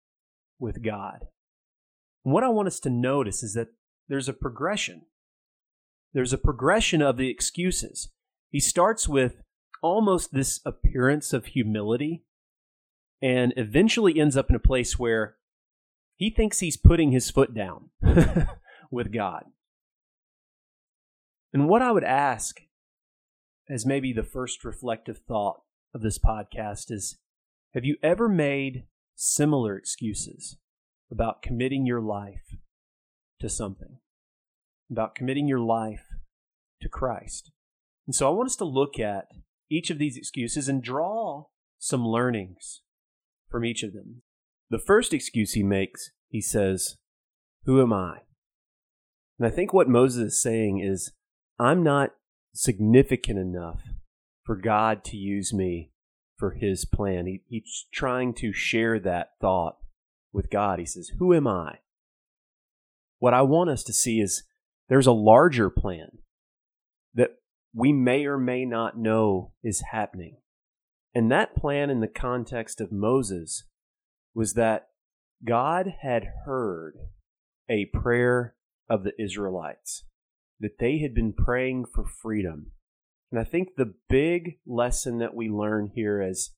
with 0.58 0.82
God. 0.82 1.26
And 2.24 2.32
what 2.32 2.44
I 2.44 2.48
want 2.48 2.68
us 2.68 2.80
to 2.80 2.90
notice 2.90 3.42
is 3.42 3.54
that 3.54 3.68
there's 4.08 4.28
a 4.28 4.32
progression. 4.32 5.02
There's 6.12 6.32
a 6.32 6.38
progression 6.38 7.02
of 7.02 7.16
the 7.16 7.30
excuses. 7.30 8.10
He 8.50 8.60
starts 8.60 9.08
with 9.08 9.42
almost 9.82 10.32
this 10.32 10.60
appearance 10.64 11.32
of 11.32 11.46
humility 11.46 12.22
and 13.20 13.52
eventually 13.56 14.18
ends 14.18 14.36
up 14.36 14.50
in 14.50 14.56
a 14.56 14.60
place 14.60 14.98
where 14.98 15.36
he 16.16 16.30
thinks 16.30 16.60
he's 16.60 16.76
putting 16.76 17.12
his 17.12 17.30
foot 17.30 17.54
down 17.54 17.90
with 18.90 19.12
God. 19.12 19.44
And 21.52 21.68
what 21.68 21.82
I 21.82 21.90
would 21.90 22.04
ask 22.04 22.60
as 23.72 23.86
maybe 23.86 24.12
the 24.12 24.22
first 24.22 24.64
reflective 24.64 25.18
thought 25.26 25.62
of 25.94 26.02
this 26.02 26.18
podcast 26.18 26.90
is 26.90 27.16
have 27.72 27.86
you 27.86 27.96
ever 28.02 28.28
made 28.28 28.84
similar 29.16 29.78
excuses 29.78 30.58
about 31.10 31.40
committing 31.40 31.86
your 31.86 32.00
life 32.00 32.56
to 33.40 33.48
something, 33.48 33.96
about 34.90 35.14
committing 35.14 35.48
your 35.48 35.58
life 35.58 36.04
to 36.82 36.88
Christ? 36.88 37.50
And 38.06 38.14
so 38.14 38.28
I 38.28 38.30
want 38.30 38.50
us 38.50 38.56
to 38.56 38.66
look 38.66 38.98
at 38.98 39.28
each 39.70 39.88
of 39.88 39.98
these 39.98 40.18
excuses 40.18 40.68
and 40.68 40.82
draw 40.82 41.46
some 41.78 42.06
learnings 42.06 42.82
from 43.50 43.64
each 43.64 43.82
of 43.82 43.94
them. 43.94 44.20
The 44.68 44.78
first 44.78 45.14
excuse 45.14 45.52
he 45.54 45.62
makes, 45.62 46.10
he 46.28 46.42
says, 46.42 46.96
Who 47.64 47.80
am 47.80 47.92
I? 47.94 48.18
And 49.38 49.46
I 49.46 49.50
think 49.50 49.72
what 49.72 49.88
Moses 49.88 50.34
is 50.34 50.42
saying 50.42 50.80
is, 50.80 51.12
I'm 51.58 51.82
not 51.82 52.10
significant 52.54 53.38
enough 53.38 53.80
for 54.44 54.56
God 54.56 55.04
to 55.04 55.16
use 55.16 55.52
me 55.52 55.92
for 56.36 56.52
his 56.52 56.84
plan. 56.84 57.26
He, 57.26 57.42
he's 57.48 57.86
trying 57.92 58.34
to 58.34 58.52
share 58.52 58.98
that 59.00 59.30
thought 59.40 59.76
with 60.32 60.50
God. 60.50 60.78
He 60.78 60.86
says, 60.86 61.10
Who 61.18 61.34
am 61.34 61.46
I? 61.46 61.78
What 63.18 63.34
I 63.34 63.42
want 63.42 63.70
us 63.70 63.84
to 63.84 63.92
see 63.92 64.20
is 64.20 64.44
there's 64.88 65.06
a 65.06 65.12
larger 65.12 65.70
plan 65.70 66.18
that 67.14 67.36
we 67.74 67.92
may 67.92 68.26
or 68.26 68.38
may 68.38 68.64
not 68.64 68.98
know 68.98 69.52
is 69.62 69.84
happening. 69.92 70.38
And 71.14 71.30
that 71.30 71.54
plan, 71.54 71.90
in 71.90 72.00
the 72.00 72.08
context 72.08 72.80
of 72.80 72.90
Moses, 72.90 73.64
was 74.34 74.54
that 74.54 74.88
God 75.46 75.94
had 76.02 76.26
heard 76.46 76.94
a 77.68 77.86
prayer 77.86 78.54
of 78.88 79.04
the 79.04 79.12
Israelites, 79.22 80.04
that 80.62 80.78
they 80.78 80.98
had 81.00 81.12
been 81.12 81.32
praying 81.32 81.84
for 81.92 82.04
freedom. 82.06 82.70
And 83.30 83.40
I 83.40 83.44
think 83.44 83.70
the 83.76 83.94
big 84.08 84.58
lesson 84.64 85.18
that 85.18 85.34
we 85.34 85.48
learn 85.48 85.90
here 85.94 86.22
as 86.22 86.50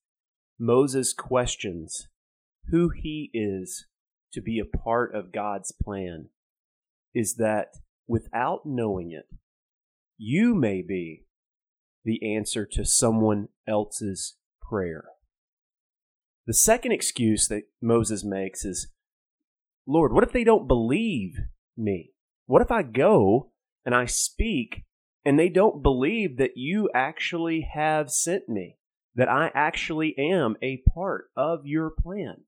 Moses 0.58 1.12
questions 1.12 2.08
who 2.70 2.90
he 2.90 3.30
is 3.32 3.86
to 4.32 4.42
be 4.42 4.58
a 4.58 4.78
part 4.78 5.14
of 5.14 5.32
God's 5.32 5.72
plan 5.72 6.28
is 7.14 7.36
that 7.36 7.68
without 8.06 8.66
knowing 8.66 9.10
it, 9.10 9.26
you 10.18 10.54
may 10.54 10.82
be 10.82 11.24
the 12.04 12.36
answer 12.36 12.66
to 12.66 12.84
someone 12.84 13.48
else's 13.66 14.36
prayer. 14.60 15.04
The 16.46 16.54
second 16.54 16.92
excuse 16.92 17.48
that 17.48 17.62
Moses 17.80 18.22
makes 18.22 18.66
is, 18.66 18.88
Lord, 19.86 20.12
what 20.12 20.24
if 20.24 20.32
they 20.32 20.44
don't 20.44 20.68
believe 20.68 21.36
me? 21.76 22.10
What 22.46 22.60
if 22.60 22.70
I 22.70 22.82
go 22.82 23.52
and 23.84 23.94
I 23.94 24.06
speak 24.06 24.84
and 25.24 25.38
they 25.38 25.48
don't 25.48 25.82
believe 25.82 26.36
that 26.36 26.56
you 26.56 26.90
actually 26.94 27.66
have 27.72 28.10
sent 28.10 28.48
me, 28.48 28.76
that 29.14 29.28
I 29.28 29.50
actually 29.54 30.14
am 30.18 30.56
a 30.62 30.82
part 30.94 31.30
of 31.36 31.66
your 31.66 31.90
plan? 31.90 32.44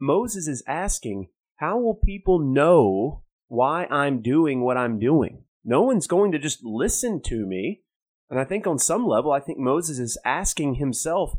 Moses 0.00 0.48
is 0.48 0.64
asking, 0.66 1.28
how 1.56 1.78
will 1.78 1.94
people 1.94 2.38
know 2.38 3.22
why 3.48 3.84
I'm 3.86 4.22
doing 4.22 4.62
what 4.62 4.76
I'm 4.76 4.98
doing? 4.98 5.44
No 5.64 5.82
one's 5.82 6.06
going 6.06 6.32
to 6.32 6.38
just 6.38 6.64
listen 6.64 7.20
to 7.26 7.46
me. 7.46 7.82
And 8.30 8.40
I 8.40 8.44
think 8.44 8.66
on 8.66 8.78
some 8.78 9.06
level, 9.06 9.32
I 9.32 9.40
think 9.40 9.58
Moses 9.58 9.98
is 9.98 10.18
asking 10.24 10.74
himself, 10.74 11.34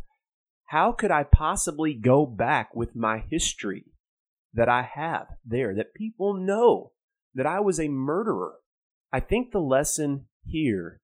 how 0.70 0.92
could 0.92 1.12
I 1.12 1.24
possibly 1.24 1.94
go 1.94 2.26
back 2.26 2.76
with 2.76 2.96
my 2.96 3.24
history 3.30 3.86
that 4.54 4.70
I 4.70 4.88
have 4.96 5.28
there, 5.46 5.76
that 5.76 5.94
people 5.94 6.34
know 6.34 6.92
that 7.34 7.46
I 7.46 7.60
was 7.60 7.80
a 7.80 7.88
murderer? 7.88 8.54
I 9.12 9.20
think 9.20 9.52
the 9.52 9.60
lesson 9.60 10.26
here, 10.46 11.02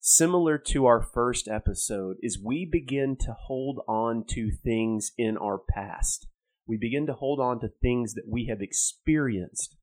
similar 0.00 0.58
to 0.58 0.86
our 0.86 1.00
first 1.02 1.48
episode, 1.48 2.16
is 2.22 2.42
we 2.42 2.68
begin 2.70 3.16
to 3.20 3.36
hold 3.46 3.80
on 3.86 4.24
to 4.30 4.50
things 4.50 5.12
in 5.16 5.36
our 5.36 5.58
past. 5.58 6.26
We 6.66 6.76
begin 6.76 7.06
to 7.06 7.12
hold 7.12 7.40
on 7.40 7.60
to 7.60 7.68
things 7.68 8.14
that 8.14 8.28
we 8.28 8.46
have 8.46 8.60
experienced. 8.60 9.76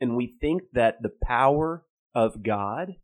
And 0.00 0.16
we 0.16 0.36
think 0.40 0.62
that 0.72 1.02
the 1.02 1.12
power 1.22 1.84
of 2.14 2.42
God 2.42 2.96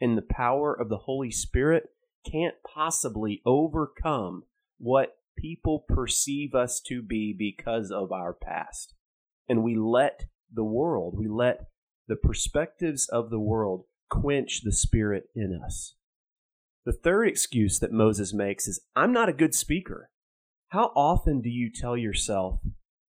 and 0.00 0.16
the 0.16 0.22
power 0.22 0.74
of 0.74 0.88
the 0.88 0.98
Holy 0.98 1.30
Spirit 1.30 1.84
can't 2.30 2.54
possibly 2.74 3.42
overcome 3.44 4.44
what 4.78 5.18
people 5.36 5.84
perceive 5.88 6.54
us 6.54 6.80
to 6.86 7.02
be 7.02 7.34
because 7.36 7.90
of 7.90 8.12
our 8.12 8.32
past. 8.32 8.94
And 9.48 9.62
we 9.62 9.76
let 9.76 10.24
the 10.52 10.64
world, 10.64 11.14
we 11.16 11.28
let 11.28 11.66
the 12.08 12.16
perspectives 12.16 13.08
of 13.08 13.30
the 13.30 13.40
world 13.40 13.84
quench 14.08 14.62
the 14.62 14.72
spirit 14.72 15.24
in 15.34 15.60
us. 15.64 15.94
The 16.84 16.92
third 16.92 17.26
excuse 17.26 17.80
that 17.80 17.92
Moses 17.92 18.32
makes 18.32 18.68
is 18.68 18.80
I'm 18.94 19.12
not 19.12 19.28
a 19.28 19.34
good 19.34 19.54
speaker. 19.54 20.10
How 20.68 20.92
often 20.94 21.40
do 21.40 21.48
you 21.48 21.70
tell 21.72 21.96
yourself, 21.96 22.60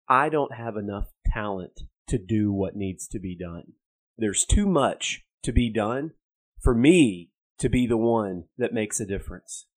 I 0.09 0.29
don't 0.29 0.55
have 0.55 0.77
enough 0.77 1.07
talent 1.27 1.81
to 2.07 2.17
do 2.17 2.51
what 2.51 2.75
needs 2.75 3.07
to 3.09 3.19
be 3.19 3.37
done? 3.37 3.73
There's 4.17 4.45
too 4.45 4.65
much 4.65 5.23
to 5.43 5.51
be 5.51 5.71
done 5.71 6.11
for 6.61 6.73
me 6.73 7.29
to 7.59 7.69
be 7.69 7.85
the 7.85 7.97
one 7.97 8.45
that 8.57 8.73
makes 8.73 8.99
a 8.99 9.05
difference. 9.05 9.67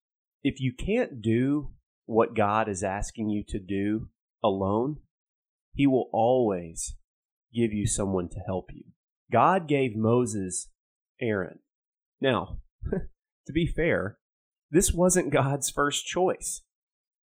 If 0.43 0.61
you 0.61 0.73
can't 0.73 1.21
do 1.21 1.73
what 2.07 2.35
God 2.35 2.69
is 2.69 2.83
asking 2.83 3.29
you 3.29 3.45
to 3.49 3.59
do 3.59 4.09
alone, 4.43 4.97
He 5.75 5.87
will 5.87 6.09
always 6.12 6.97
give 7.55 7.73
you 7.73 7.87
someone 7.87 8.29
to 8.31 8.41
help 8.47 8.71
you. 8.73 8.85
God 9.31 9.69
gave 9.69 9.97
Moses 9.97 10.69
Aaron. 11.21 11.61
Now, 12.21 12.59
to 12.93 13.53
be 13.53 13.67
fair, 13.67 14.19
this 14.71 14.93
wasn't 14.93 15.33
God's 15.33 15.71
first 15.71 16.07
choice. 16.07 16.63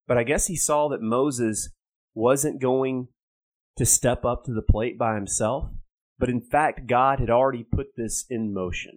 But 0.06 0.18
I 0.18 0.24
guess 0.24 0.46
he 0.46 0.56
saw 0.56 0.88
that 0.88 1.02
Moses 1.02 1.70
wasn't 2.14 2.60
going 2.60 3.08
to 3.76 3.84
step 3.84 4.24
up 4.24 4.44
to 4.44 4.52
the 4.52 4.62
plate 4.62 4.98
by 4.98 5.14
himself. 5.14 5.70
But 6.18 6.30
in 6.30 6.40
fact, 6.40 6.88
God 6.88 7.20
had 7.20 7.30
already 7.30 7.62
put 7.62 7.96
this 7.96 8.24
in 8.28 8.52
motion. 8.52 8.92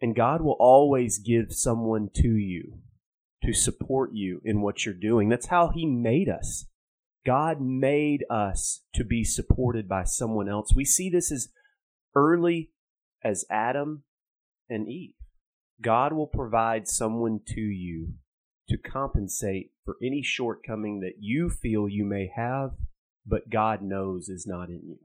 And 0.00 0.14
God 0.14 0.42
will 0.42 0.56
always 0.60 1.18
give 1.18 1.52
someone 1.52 2.10
to 2.16 2.28
you 2.28 2.78
to 3.42 3.52
support 3.52 4.10
you 4.12 4.40
in 4.44 4.60
what 4.60 4.84
you're 4.84 4.94
doing. 4.94 5.28
That's 5.28 5.46
how 5.46 5.70
He 5.74 5.86
made 5.86 6.28
us. 6.28 6.66
God 7.26 7.60
made 7.60 8.24
us 8.28 8.82
to 8.94 9.04
be 9.04 9.24
supported 9.24 9.88
by 9.88 10.04
someone 10.04 10.48
else. 10.48 10.74
We 10.74 10.84
see 10.84 11.08
this 11.08 11.32
as 11.32 11.48
early 12.14 12.70
as 13.22 13.44
Adam 13.50 14.04
and 14.68 14.88
Eve. 14.88 15.14
God 15.80 16.12
will 16.12 16.26
provide 16.26 16.88
someone 16.88 17.40
to 17.48 17.60
you 17.60 18.14
to 18.68 18.78
compensate 18.78 19.72
for 19.84 19.96
any 20.02 20.22
shortcoming 20.22 21.00
that 21.00 21.14
you 21.20 21.50
feel 21.50 21.88
you 21.88 22.04
may 22.04 22.30
have, 22.34 22.70
but 23.26 23.50
God 23.50 23.82
knows 23.82 24.28
is 24.28 24.46
not 24.46 24.68
in 24.68 24.80
you. 24.86 24.98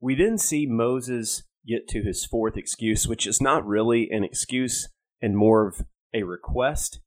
We 0.00 0.14
then 0.14 0.38
see 0.38 0.66
Moses 0.66 1.44
get 1.66 1.88
to 1.88 2.02
his 2.02 2.24
fourth 2.24 2.56
excuse, 2.56 3.08
which 3.08 3.26
is 3.26 3.40
not 3.40 3.66
really 3.66 4.08
an 4.10 4.22
excuse 4.22 4.88
and 5.20 5.36
more 5.36 5.66
of 5.66 5.84
a 6.14 6.22
request. 6.22 7.00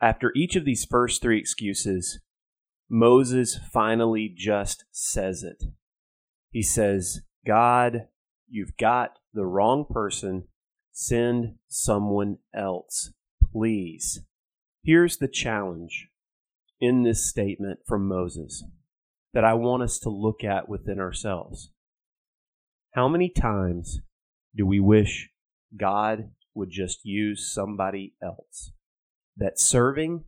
After 0.00 0.32
each 0.36 0.54
of 0.56 0.64
these 0.64 0.84
first 0.84 1.22
three 1.22 1.38
excuses, 1.38 2.20
Moses 2.88 3.58
finally 3.72 4.32
just 4.36 4.84
says 4.92 5.42
it. 5.42 5.64
He 6.50 6.62
says, 6.62 7.22
God, 7.46 8.08
you've 8.52 8.76
got 8.76 9.18
the 9.34 9.46
wrong 9.46 9.84
person. 9.88 10.44
Send 10.92 11.54
someone 11.68 12.38
else, 12.54 13.12
please. 13.52 14.20
Here's 14.84 15.16
the 15.16 15.28
challenge 15.28 16.08
in 16.80 17.02
this 17.02 17.28
statement 17.28 17.80
from 17.86 18.06
Moses 18.06 18.64
that 19.32 19.44
I 19.44 19.54
want 19.54 19.82
us 19.82 19.98
to 20.00 20.10
look 20.10 20.44
at 20.44 20.68
within 20.68 21.00
ourselves. 21.00 21.70
How 22.92 23.08
many 23.08 23.30
times 23.30 24.00
do 24.54 24.66
we 24.66 24.80
wish 24.80 25.30
God 25.76 26.30
would 26.54 26.70
just 26.70 27.04
use 27.04 27.50
somebody 27.50 28.14
else? 28.22 28.72
that 29.36 29.58
serving 29.58 30.24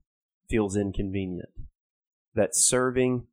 feels 0.49 0.77
inconvenient, 0.77 1.51
that 2.35 2.55
serving 2.55 3.27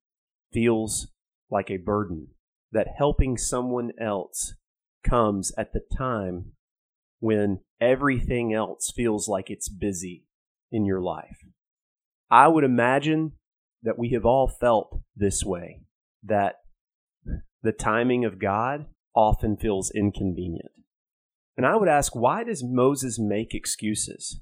feels 0.53 1.07
like 1.49 1.69
a 1.69 1.77
burden, 1.77 2.27
that 2.71 2.87
helping 2.97 3.37
someone 3.37 3.91
else 3.99 4.55
comes 5.03 5.51
at 5.57 5.73
the 5.73 5.81
time 5.97 6.53
when 7.19 7.59
everything 7.79 8.53
else 8.53 8.91
feels 8.95 9.27
like 9.27 9.49
it's 9.49 9.69
busy 9.69 10.25
in 10.71 10.85
your 10.85 11.01
life. 11.01 11.37
I 12.29 12.47
would 12.47 12.63
imagine 12.63 13.33
that 13.83 13.97
we 13.97 14.11
have 14.11 14.25
all 14.25 14.47
felt 14.47 15.01
this 15.15 15.43
way, 15.43 15.81
that 16.23 16.55
the 17.61 17.71
timing 17.71 18.25
of 18.25 18.39
God 18.39 18.85
often 19.15 19.57
feels 19.57 19.91
inconvenient. 19.91 20.71
And 21.57 21.65
I 21.65 21.75
would 21.75 21.89
ask, 21.89 22.15
why 22.15 22.43
does 22.43 22.63
Moses 22.63 23.19
make 23.19 23.53
excuses? 23.53 24.39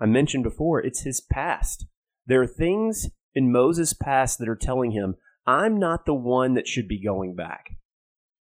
I 0.00 0.06
mentioned 0.06 0.44
before, 0.44 0.80
it's 0.80 1.02
his 1.02 1.20
past. 1.20 1.86
There 2.26 2.42
are 2.42 2.46
things 2.46 3.08
in 3.34 3.52
Moses' 3.52 3.92
past 3.92 4.38
that 4.38 4.48
are 4.48 4.56
telling 4.56 4.92
him, 4.92 5.16
I'm 5.46 5.78
not 5.78 6.06
the 6.06 6.14
one 6.14 6.54
that 6.54 6.66
should 6.66 6.88
be 6.88 7.02
going 7.02 7.36
back. 7.36 7.76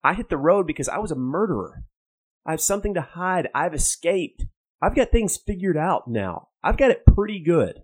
I 0.04 0.14
hit 0.14 0.30
the 0.30 0.38
road 0.38 0.68
because 0.68 0.90
I 0.90 0.98
was 0.98 1.12
a 1.12 1.16
murderer. 1.16 1.84
I 2.46 2.52
have 2.52 2.62
something 2.62 2.94
to 2.96 3.02
hide. 3.02 3.50
I've 3.56 3.74
escaped. 3.74 4.46
I've 4.82 4.96
got 4.96 5.12
things 5.12 5.38
figured 5.38 5.78
out 5.78 6.08
now. 6.08 6.50
I've 6.62 6.78
got 6.78 6.92
it 6.92 7.06
pretty 7.06 7.40
good. 7.40 7.82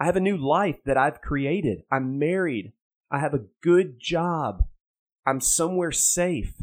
I 0.00 0.06
have 0.06 0.16
a 0.16 0.20
new 0.20 0.36
life 0.36 0.78
that 0.84 0.96
I've 0.96 1.20
created. 1.20 1.82
I'm 1.90 2.18
married. 2.18 2.72
I 3.10 3.20
have 3.20 3.34
a 3.34 3.44
good 3.62 4.00
job. 4.00 4.64
I'm 5.24 5.40
somewhere 5.40 5.92
safe. 5.92 6.54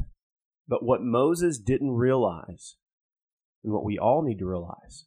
But 0.67 0.83
what 0.83 1.01
Moses 1.01 1.57
didn't 1.57 1.91
realize, 1.91 2.75
and 3.63 3.73
what 3.73 3.85
we 3.85 3.97
all 3.97 4.21
need 4.21 4.39
to 4.39 4.45
realize, 4.45 5.05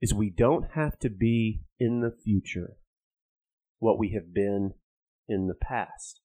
is 0.00 0.14
we 0.14 0.30
don't 0.30 0.70
have 0.74 0.98
to 1.00 1.10
be 1.10 1.62
in 1.80 2.00
the 2.00 2.14
future 2.24 2.76
what 3.78 3.98
we 3.98 4.12
have 4.12 4.32
been 4.32 4.74
in 5.28 5.48
the 5.48 5.54
past. 5.54 6.20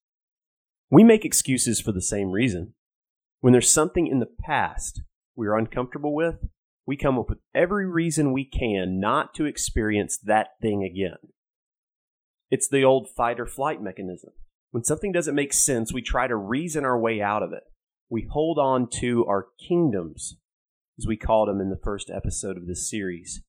We 0.91 1.03
make 1.03 1.24
excuses 1.24 1.79
for 1.79 1.91
the 1.91 2.01
same 2.01 2.31
reason. 2.31 2.74
When 3.41 3.53
there's 3.53 3.69
something 3.69 4.08
in 4.08 4.19
the 4.19 4.29
past 4.46 5.01
we're 5.36 5.58
uncomfortable 5.58 6.15
with, 6.15 6.48
we 6.86 6.98
come 6.98 7.19
up 7.19 7.29
with 7.29 7.38
every 7.53 7.86
reason 7.86 8.34
we 8.34 8.43
can 8.43 9.00
not 9.00 9.36
to 9.36 9.46
experience 9.46 10.17
that 10.24 10.50
thing 10.62 10.84
again. 10.84 11.17
It's 12.50 12.67
the 12.67 12.84
old 12.84 13.08
fight 13.15 13.39
or 13.39 13.46
flight 13.46 13.81
mechanism. 13.81 14.31
When 14.72 14.84
something 14.84 15.12
doesn't 15.12 15.36
make 15.36 15.53
sense, 15.53 15.93
we 15.93 16.01
try 16.01 16.25
to 16.27 16.36
reason 16.36 16.84
our 16.84 17.00
way 17.00 17.22
out 17.22 17.43
of 17.43 17.53
it. 17.53 17.63
We 18.10 18.27
hold 18.31 18.58
on 18.58 18.89
to 19.00 19.25
our 19.27 19.48
kingdoms, 19.67 20.38
as 20.98 21.05
we 21.05 21.15
called 21.15 21.48
them 21.48 21.62
in 21.62 21.69
the 21.69 21.79
first 21.84 22.10
episode 22.10 22.58
of 22.58 22.65
this 22.65 22.89
series, 22.89 23.43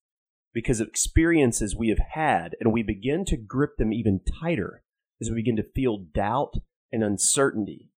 because 0.52 0.80
of 0.80 0.88
experiences 0.88 1.74
we 1.74 1.88
have 1.88 2.00
had, 2.12 2.54
and 2.60 2.70
we 2.70 2.82
begin 2.82 3.24
to 3.26 3.38
grip 3.38 3.78
them 3.78 3.94
even 3.94 4.20
tighter 4.42 4.82
as 5.20 5.30
we 5.30 5.36
begin 5.36 5.56
to 5.56 5.70
feel 5.74 6.04
doubt 6.14 6.56
and 6.92 7.02
uncertainty. 7.02 7.90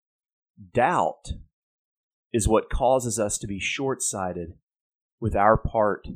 Doubt 0.73 1.33
is 2.33 2.47
what 2.47 2.69
causes 2.69 3.19
us 3.19 3.37
to 3.37 3.47
be 3.47 3.59
short 3.59 4.01
sighted 4.01 4.53
with 5.19 5.35
our 5.35 5.57
part 5.57 6.07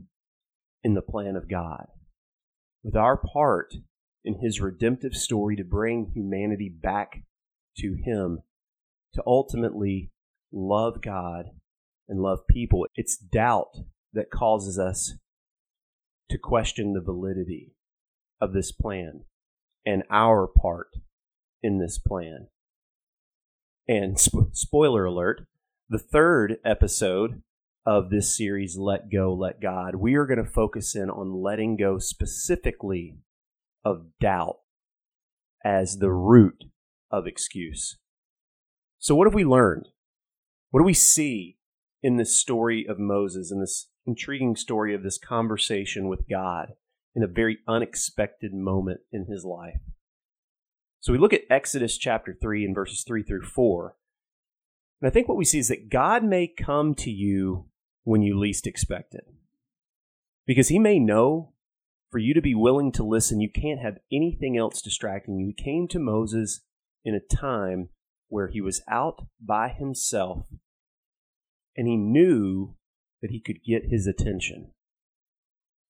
in 0.83 0.93
the 0.93 1.01
plan 1.01 1.35
of 1.35 1.49
God, 1.49 1.87
with 2.83 2.95
our 2.95 3.17
part 3.17 3.73
in 4.23 4.39
His 4.41 4.61
redemptive 4.61 5.15
story 5.15 5.55
to 5.55 5.63
bring 5.63 6.11
humanity 6.13 6.69
back 6.69 7.23
to 7.77 7.93
Him, 7.93 8.39
to 9.13 9.23
ultimately 9.25 10.11
love 10.51 11.01
God 11.01 11.51
and 12.07 12.21
love 12.21 12.47
people. 12.49 12.85
It's 12.95 13.17
doubt 13.17 13.77
that 14.13 14.31
causes 14.31 14.79
us 14.79 15.13
to 16.29 16.37
question 16.37 16.93
the 16.93 17.01
validity 17.01 17.73
of 18.41 18.53
this 18.53 18.71
plan 18.71 19.25
and 19.85 20.03
our 20.09 20.47
part 20.47 20.89
in 21.61 21.79
this 21.79 21.97
plan. 21.97 22.47
And 23.87 24.19
sp- 24.19 24.53
spoiler 24.53 25.05
alert, 25.05 25.45
the 25.89 25.99
third 25.99 26.57
episode 26.65 27.43
of 27.85 28.09
this 28.09 28.35
series, 28.35 28.77
Let 28.77 29.11
Go, 29.11 29.33
Let 29.33 29.61
God, 29.61 29.95
we 29.95 30.15
are 30.15 30.25
going 30.25 30.43
to 30.43 30.49
focus 30.49 30.95
in 30.95 31.09
on 31.09 31.43
letting 31.43 31.77
go 31.77 31.99
specifically 31.99 33.17
of 33.83 34.07
doubt 34.19 34.57
as 35.63 35.97
the 35.97 36.11
root 36.11 36.63
of 37.11 37.27
excuse. 37.27 37.97
So, 38.97 39.13
what 39.13 39.27
have 39.27 39.35
we 39.35 39.45
learned? 39.45 39.89
What 40.71 40.79
do 40.79 40.85
we 40.85 40.93
see 40.95 41.57
in 42.01 42.17
this 42.17 42.39
story 42.39 42.87
of 42.87 42.97
Moses, 42.97 43.51
in 43.51 43.59
this 43.59 43.89
intriguing 44.07 44.55
story 44.55 44.95
of 44.95 45.03
this 45.03 45.19
conversation 45.19 46.07
with 46.07 46.27
God 46.27 46.73
in 47.13 47.21
a 47.21 47.27
very 47.27 47.59
unexpected 47.67 48.51
moment 48.51 49.01
in 49.11 49.25
his 49.25 49.45
life? 49.45 49.79
So, 51.05 51.11
we 51.11 51.19
look 51.19 51.33
at 51.33 51.43
Exodus 51.51 51.99
chapter 51.99 52.33
3 52.33 52.65
and 52.65 52.73
verses 52.73 53.03
3 53.05 53.21
through 53.21 53.43
4. 53.43 53.95
And 54.99 55.07
I 55.07 55.13
think 55.13 55.27
what 55.27 55.37
we 55.37 55.45
see 55.45 55.59
is 55.59 55.67
that 55.67 55.91
God 55.91 56.23
may 56.23 56.47
come 56.47 56.95
to 56.95 57.11
you 57.11 57.67
when 58.05 58.23
you 58.23 58.35
least 58.35 58.65
expect 58.65 59.13
it. 59.13 59.27
Because 60.47 60.69
he 60.69 60.79
may 60.79 60.97
know 60.97 61.53
for 62.09 62.17
you 62.17 62.33
to 62.33 62.41
be 62.41 62.55
willing 62.55 62.91
to 62.93 63.03
listen, 63.03 63.39
you 63.39 63.51
can't 63.51 63.83
have 63.83 63.99
anything 64.11 64.57
else 64.57 64.81
distracting 64.81 65.37
you. 65.37 65.53
He 65.55 65.63
came 65.63 65.87
to 65.89 65.99
Moses 65.99 66.61
in 67.03 67.13
a 67.13 67.19
time 67.19 67.89
where 68.29 68.47
he 68.47 68.59
was 68.59 68.81
out 68.89 69.27
by 69.39 69.69
himself 69.69 70.47
and 71.77 71.87
he 71.87 71.97
knew 71.97 72.77
that 73.21 73.29
he 73.29 73.39
could 73.39 73.63
get 73.63 73.91
his 73.91 74.07
attention. 74.07 74.71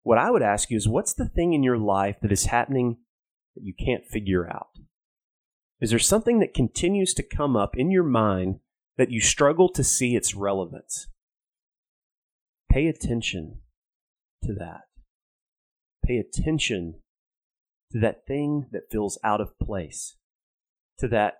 What 0.03 0.17
I 0.17 0.29
would 0.29 0.43
ask 0.43 0.69
you 0.69 0.75
is 0.75 0.89
what's 0.89 1.13
the 1.13 1.29
thing 1.29 1.53
in 1.53 1.63
your 1.63 1.77
life 1.77 2.17
that 2.21 2.33
is 2.33 2.47
happening 2.47 2.97
that 3.55 3.63
you 3.63 3.73
can't 3.73 4.05
figure 4.05 4.45
out? 4.45 4.67
Is 5.81 5.89
there 5.89 5.99
something 5.99 6.39
that 6.39 6.53
continues 6.53 7.13
to 7.15 7.23
come 7.23 7.55
up 7.55 7.75
in 7.77 7.91
your 7.91 8.03
mind 8.03 8.59
that 8.97 9.11
you 9.11 9.19
struggle 9.19 9.69
to 9.69 9.83
see 9.83 10.15
its 10.15 10.33
relevance? 10.33 11.07
Pay 12.71 12.87
attention 12.87 13.59
to 14.43 14.53
that. 14.53 14.83
Pay 16.05 16.17
attention 16.17 17.01
to 17.91 17.99
that 17.99 18.25
thing 18.25 18.67
that 18.71 18.89
feels 18.91 19.19
out 19.23 19.41
of 19.41 19.57
place, 19.59 20.15
to 20.97 21.07
that 21.09 21.35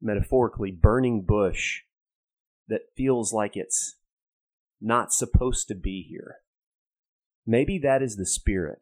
metaphorically 0.00 0.70
burning 0.70 1.22
bush 1.22 1.80
that 2.68 2.82
feels 2.96 3.32
like 3.32 3.56
it's 3.56 3.96
not 4.80 5.12
supposed 5.12 5.68
to 5.68 5.74
be 5.74 6.06
here. 6.08 6.36
Maybe 7.46 7.78
that 7.78 8.02
is 8.02 8.16
the 8.16 8.26
Spirit 8.26 8.80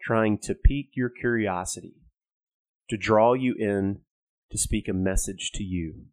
trying 0.00 0.38
to 0.38 0.54
pique 0.54 0.90
your 0.94 1.10
curiosity, 1.10 1.94
to 2.88 2.96
draw 2.96 3.34
you 3.34 3.54
in 3.58 4.00
to 4.50 4.58
speak 4.58 4.88
a 4.88 4.92
message 4.92 5.50
to 5.54 5.64
you. 5.64 6.06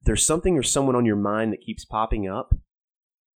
If 0.00 0.06
there's 0.06 0.26
something 0.26 0.56
or 0.56 0.62
someone 0.62 0.96
on 0.96 1.06
your 1.06 1.16
mind 1.16 1.52
that 1.52 1.62
keeps 1.64 1.84
popping 1.84 2.28
up, 2.28 2.54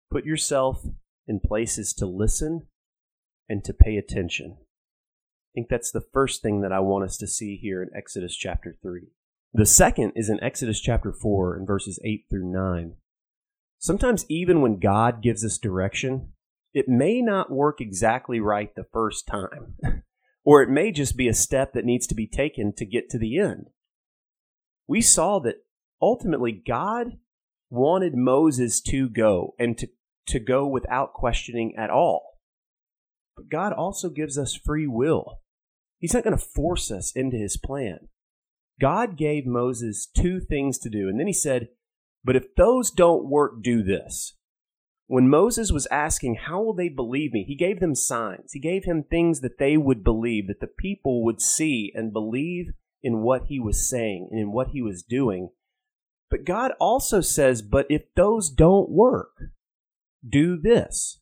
Put 0.10 0.26
yourself 0.26 0.86
in 1.28 1.42
places 1.42 1.94
to 1.96 2.06
listen 2.06 2.68
and 3.50 3.64
to 3.66 3.74
pay 3.74 3.98
attention. 3.98 4.58
I 4.60 5.52
think 5.54 5.68
that's 5.70 5.92
the 5.92 6.06
first 6.14 6.42
thing 6.42 6.62
that 6.62 6.72
I 6.72 6.80
want 6.80 7.04
us 7.04 7.18
to 7.18 7.28
see 7.28 7.58
here 7.58 7.84
in 7.84 7.90
Exodus 7.96 8.36
chapter 8.36 8.78
3. 8.82 9.08
The 9.54 9.66
second 9.66 10.14
is 10.16 10.30
in 10.30 10.42
Exodus 10.42 10.80
chapter 10.80 11.12
4 11.12 11.58
in 11.58 11.66
verses 11.66 12.00
8 12.06 12.26
through 12.30 12.52
9. 12.52 12.96
Sometimes, 13.80 14.26
even 14.30 14.62
when 14.62 14.80
God 14.80 15.22
gives 15.22 15.44
us 15.44 15.58
direction, 15.58 16.34
it 16.74 16.88
may 16.88 17.22
not 17.22 17.52
work 17.52 17.82
exactly 17.82 18.40
right 18.40 18.74
the 18.76 18.88
first 18.94 19.28
time, 19.28 19.76
or 20.48 20.64
it 20.64 20.70
may 20.70 20.94
just 20.94 21.18
be 21.18 21.28
a 21.28 21.34
step 21.34 21.74
that 21.74 21.84
needs 21.84 22.08
to 22.08 22.16
be 22.16 22.26
taken 22.26 22.72
to 22.72 22.86
get 22.86 23.10
to 23.10 23.20
the 23.20 23.38
end. 23.38 23.66
We 24.88 25.02
saw 25.02 25.40
that 25.40 25.58
ultimately 26.02 26.54
God 26.54 27.18
wanted 27.70 28.16
Moses 28.16 28.80
to 28.84 29.10
go 29.10 29.56
and 29.60 29.78
to 29.78 29.90
to 30.28 30.40
go 30.40 30.66
without 30.66 31.12
questioning 31.12 31.76
at 31.78 31.90
all. 31.90 32.40
But 33.36 33.50
God 33.50 33.74
also 33.74 34.10
gives 34.10 34.38
us 34.38 34.56
free 34.56 34.88
will. 34.88 35.42
He's 36.00 36.14
not 36.14 36.24
going 36.24 36.38
to 36.38 36.46
force 36.46 36.92
us 36.92 37.12
into 37.14 37.36
his 37.36 37.58
plan. 37.58 38.08
God 38.80 39.18
gave 39.18 39.46
Moses 39.46 40.06
two 40.06 40.40
things 40.40 40.78
to 40.80 40.90
do, 40.90 41.10
and 41.10 41.20
then 41.20 41.28
he 41.28 41.34
said, 41.34 41.70
But 42.24 42.38
if 42.38 42.56
those 42.56 42.90
don't 42.90 43.30
work, 43.30 43.62
do 43.62 43.84
this. 43.84 44.36
When 45.08 45.30
Moses 45.30 45.72
was 45.72 45.88
asking, 45.88 46.36
How 46.36 46.62
will 46.62 46.74
they 46.74 46.90
believe 46.90 47.32
me? 47.32 47.46
He 47.48 47.56
gave 47.56 47.80
them 47.80 47.96
signs. 47.96 48.52
He 48.52 48.60
gave 48.60 48.84
him 48.84 49.04
things 49.04 49.40
that 49.40 49.58
they 49.58 49.78
would 49.78 50.04
believe, 50.04 50.48
that 50.48 50.60
the 50.60 50.68
people 50.68 51.24
would 51.24 51.42
see 51.42 51.92
and 51.96 52.12
believe 52.12 52.74
in 53.02 53.22
what 53.22 53.44
he 53.48 53.58
was 53.60 53.90
saying 53.90 54.28
and 54.32 54.40
in 54.40 54.52
what 54.52 54.70
he 54.70 54.82
was 54.82 55.04
doing. 55.04 55.50
But 56.30 56.44
God 56.44 56.74
also 56.80 57.22
says, 57.22 57.62
But 57.62 57.88
if 57.90 58.04
those 58.16 58.50
don't 58.50 58.90
work, 58.90 59.32
do 60.28 60.58
this. 60.58 61.22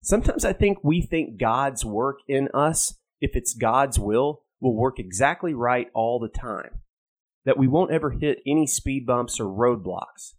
Sometimes 0.00 0.44
I 0.44 0.52
think 0.52 0.78
we 0.84 1.02
think 1.02 1.40
God's 1.40 1.84
work 1.84 2.20
in 2.28 2.48
us, 2.54 2.94
if 3.20 3.34
it's 3.34 3.52
God's 3.52 3.98
will, 3.98 4.44
will 4.60 4.76
work 4.76 5.00
exactly 5.00 5.54
right 5.54 5.88
all 5.92 6.20
the 6.20 6.28
time, 6.28 6.82
that 7.44 7.58
we 7.58 7.66
won't 7.66 7.90
ever 7.90 8.12
hit 8.12 8.38
any 8.46 8.68
speed 8.68 9.06
bumps 9.06 9.40
or 9.40 9.46
roadblocks. 9.46 10.34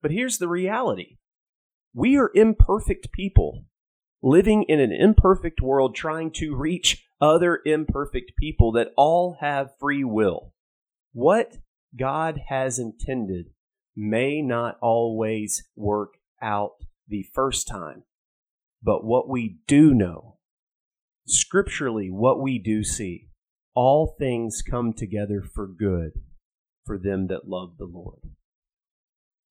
But 0.00 0.12
here's 0.12 0.38
the 0.38 0.46
reality 0.46 1.16
we 1.94 2.16
are 2.16 2.30
imperfect 2.34 3.12
people 3.12 3.64
living 4.22 4.62
in 4.64 4.80
an 4.80 4.92
imperfect 4.92 5.60
world 5.60 5.94
trying 5.94 6.30
to 6.30 6.54
reach 6.54 7.04
other 7.20 7.60
imperfect 7.64 8.32
people 8.38 8.72
that 8.72 8.92
all 8.96 9.36
have 9.40 9.76
free 9.78 10.04
will. 10.04 10.52
What 11.12 11.58
God 11.96 12.42
has 12.48 12.78
intended 12.78 13.46
may 13.96 14.40
not 14.40 14.78
always 14.80 15.64
work 15.76 16.14
out 16.40 16.72
the 17.08 17.26
first 17.34 17.68
time. 17.68 18.04
But 18.82 19.04
what 19.04 19.28
we 19.28 19.58
do 19.66 19.92
know, 19.92 20.38
scripturally, 21.26 22.10
what 22.10 22.40
we 22.40 22.58
do 22.58 22.82
see, 22.82 23.28
all 23.74 24.14
things 24.18 24.62
come 24.62 24.92
together 24.92 25.42
for 25.42 25.66
good 25.66 26.12
for 26.84 26.98
them 26.98 27.28
that 27.28 27.48
love 27.48 27.76
the 27.78 27.84
Lord. 27.84 28.20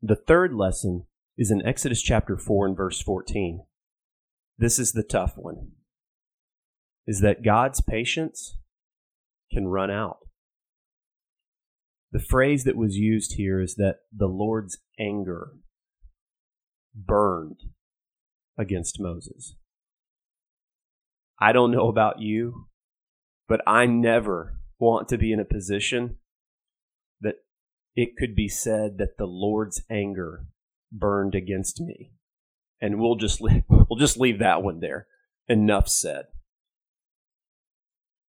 The 0.02 0.16
third 0.16 0.54
lesson 0.54 1.06
is 1.38 1.52
in 1.52 1.66
Exodus 1.66 2.02
chapter 2.02 2.38
4 2.38 2.68
and 2.68 2.78
verse 2.78 3.02
14. 3.02 3.66
This 4.58 4.78
is 4.78 4.92
the 4.92 5.04
tough 5.04 5.34
one. 5.36 5.72
Is 7.08 7.22
that 7.22 7.44
God's 7.44 7.82
patience 7.82 8.58
can 9.52 9.68
run 9.68 9.90
out. 9.90 10.20
The 12.12 12.20
phrase 12.20 12.64
that 12.66 12.76
was 12.76 12.98
used 12.98 13.34
here 13.38 13.62
is 13.62 13.76
that 13.76 14.00
the 14.16 14.28
Lord's 14.28 14.78
anger 15.00 15.54
burned 16.94 17.62
against 18.58 19.00
Moses. 19.00 19.56
I 21.40 21.54
don't 21.54 21.72
know 21.72 21.88
about 21.88 22.20
you, 22.20 22.68
but 23.48 23.62
I 23.66 23.86
never 23.86 24.60
want 24.80 25.08
to 25.08 25.18
be 25.18 25.32
in 25.32 25.40
a 25.40 25.46
position 25.46 26.18
that 27.22 27.36
it 27.96 28.16
could 28.18 28.36
be 28.36 28.48
said 28.48 28.98
that 28.98 29.18
the 29.18 29.26
Lord's 29.26 29.82
anger 29.90 30.46
burned 30.92 31.36
against 31.36 31.80
me. 31.80 32.12
And 32.82 33.00
we'll 33.00 33.16
just 33.16 33.42
leave, 33.42 33.64
we'll 33.68 34.00
just 34.00 34.18
leave 34.18 34.40
that 34.40 34.64
one 34.64 34.80
there. 34.80 35.08
Enough 35.48 35.90
said. 35.90 36.26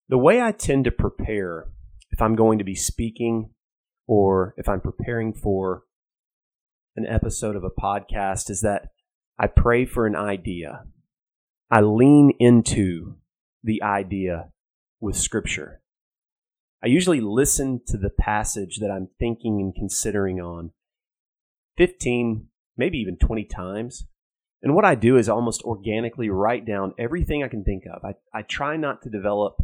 The 0.08 0.18
way 0.18 0.40
I 0.40 0.52
tend 0.52 0.84
to 0.84 0.90
prepare 0.90 1.68
if 2.10 2.20
I'm 2.20 2.36
going 2.36 2.58
to 2.58 2.64
be 2.64 2.74
speaking 2.74 3.50
or 4.06 4.54
if 4.58 4.68
I'm 4.68 4.80
preparing 4.80 5.32
for 5.32 5.84
an 6.96 7.06
episode 7.06 7.56
of 7.56 7.64
a 7.64 7.70
podcast 7.70 8.50
is 8.50 8.60
that 8.60 8.88
I 9.38 9.46
pray 9.46 9.86
for 9.86 10.06
an 10.06 10.14
idea. 10.14 10.84
I 11.70 11.80
lean 11.80 12.32
into 12.38 13.16
the 13.64 13.82
idea 13.82 14.50
with 15.00 15.16
scripture. 15.16 15.80
I 16.84 16.88
usually 16.88 17.20
listen 17.20 17.80
to 17.86 17.96
the 17.96 18.10
passage 18.10 18.78
that 18.80 18.90
I'm 18.90 19.08
thinking 19.18 19.60
and 19.60 19.74
considering 19.74 20.40
on 20.40 20.72
15, 21.78 22.48
maybe 22.76 22.98
even 22.98 23.16
20 23.16 23.44
times. 23.44 24.06
And 24.62 24.74
what 24.74 24.84
I 24.84 24.94
do 24.94 25.16
is 25.16 25.28
almost 25.28 25.62
organically 25.62 26.30
write 26.30 26.64
down 26.64 26.94
everything 26.98 27.42
I 27.42 27.48
can 27.48 27.64
think 27.64 27.84
of. 27.92 28.04
I, 28.04 28.14
I 28.32 28.42
try 28.42 28.76
not 28.76 29.02
to 29.02 29.10
develop 29.10 29.56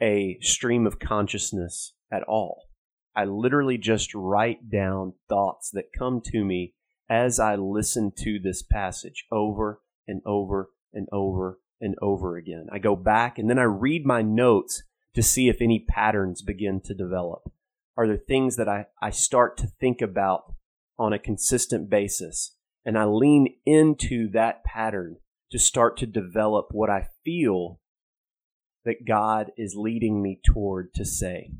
a 0.00 0.38
stream 0.40 0.86
of 0.86 0.98
consciousness 0.98 1.94
at 2.12 2.22
all. 2.22 2.68
I 3.16 3.24
literally 3.24 3.78
just 3.78 4.14
write 4.14 4.70
down 4.70 5.14
thoughts 5.28 5.70
that 5.72 5.92
come 5.96 6.20
to 6.26 6.44
me 6.44 6.74
as 7.10 7.40
I 7.40 7.56
listen 7.56 8.12
to 8.18 8.38
this 8.38 8.62
passage 8.62 9.24
over 9.32 9.80
and 10.06 10.22
over 10.24 10.70
and 10.92 11.08
over 11.10 11.58
and 11.80 11.96
over 12.00 12.36
again. 12.36 12.66
I 12.72 12.78
go 12.78 12.94
back 12.94 13.38
and 13.38 13.50
then 13.50 13.58
I 13.58 13.64
read 13.64 14.06
my 14.06 14.22
notes 14.22 14.84
to 15.14 15.22
see 15.22 15.48
if 15.48 15.60
any 15.60 15.80
patterns 15.80 16.42
begin 16.42 16.80
to 16.82 16.94
develop. 16.94 17.50
Are 17.96 18.06
there 18.06 18.16
things 18.16 18.56
that 18.56 18.68
I, 18.68 18.86
I 19.02 19.10
start 19.10 19.56
to 19.58 19.66
think 19.66 20.00
about 20.00 20.54
on 20.98 21.12
a 21.12 21.18
consistent 21.18 21.88
basis? 21.88 22.54
And 22.84 22.98
I 22.98 23.04
lean 23.04 23.56
into 23.66 24.30
that 24.30 24.64
pattern 24.64 25.16
to 25.50 25.58
start 25.58 25.96
to 25.98 26.06
develop 26.06 26.68
what 26.70 26.90
I 26.90 27.08
feel 27.24 27.80
that 28.84 29.06
God 29.06 29.52
is 29.56 29.74
leading 29.76 30.22
me 30.22 30.40
toward 30.44 30.94
to 30.94 31.04
say. 31.04 31.52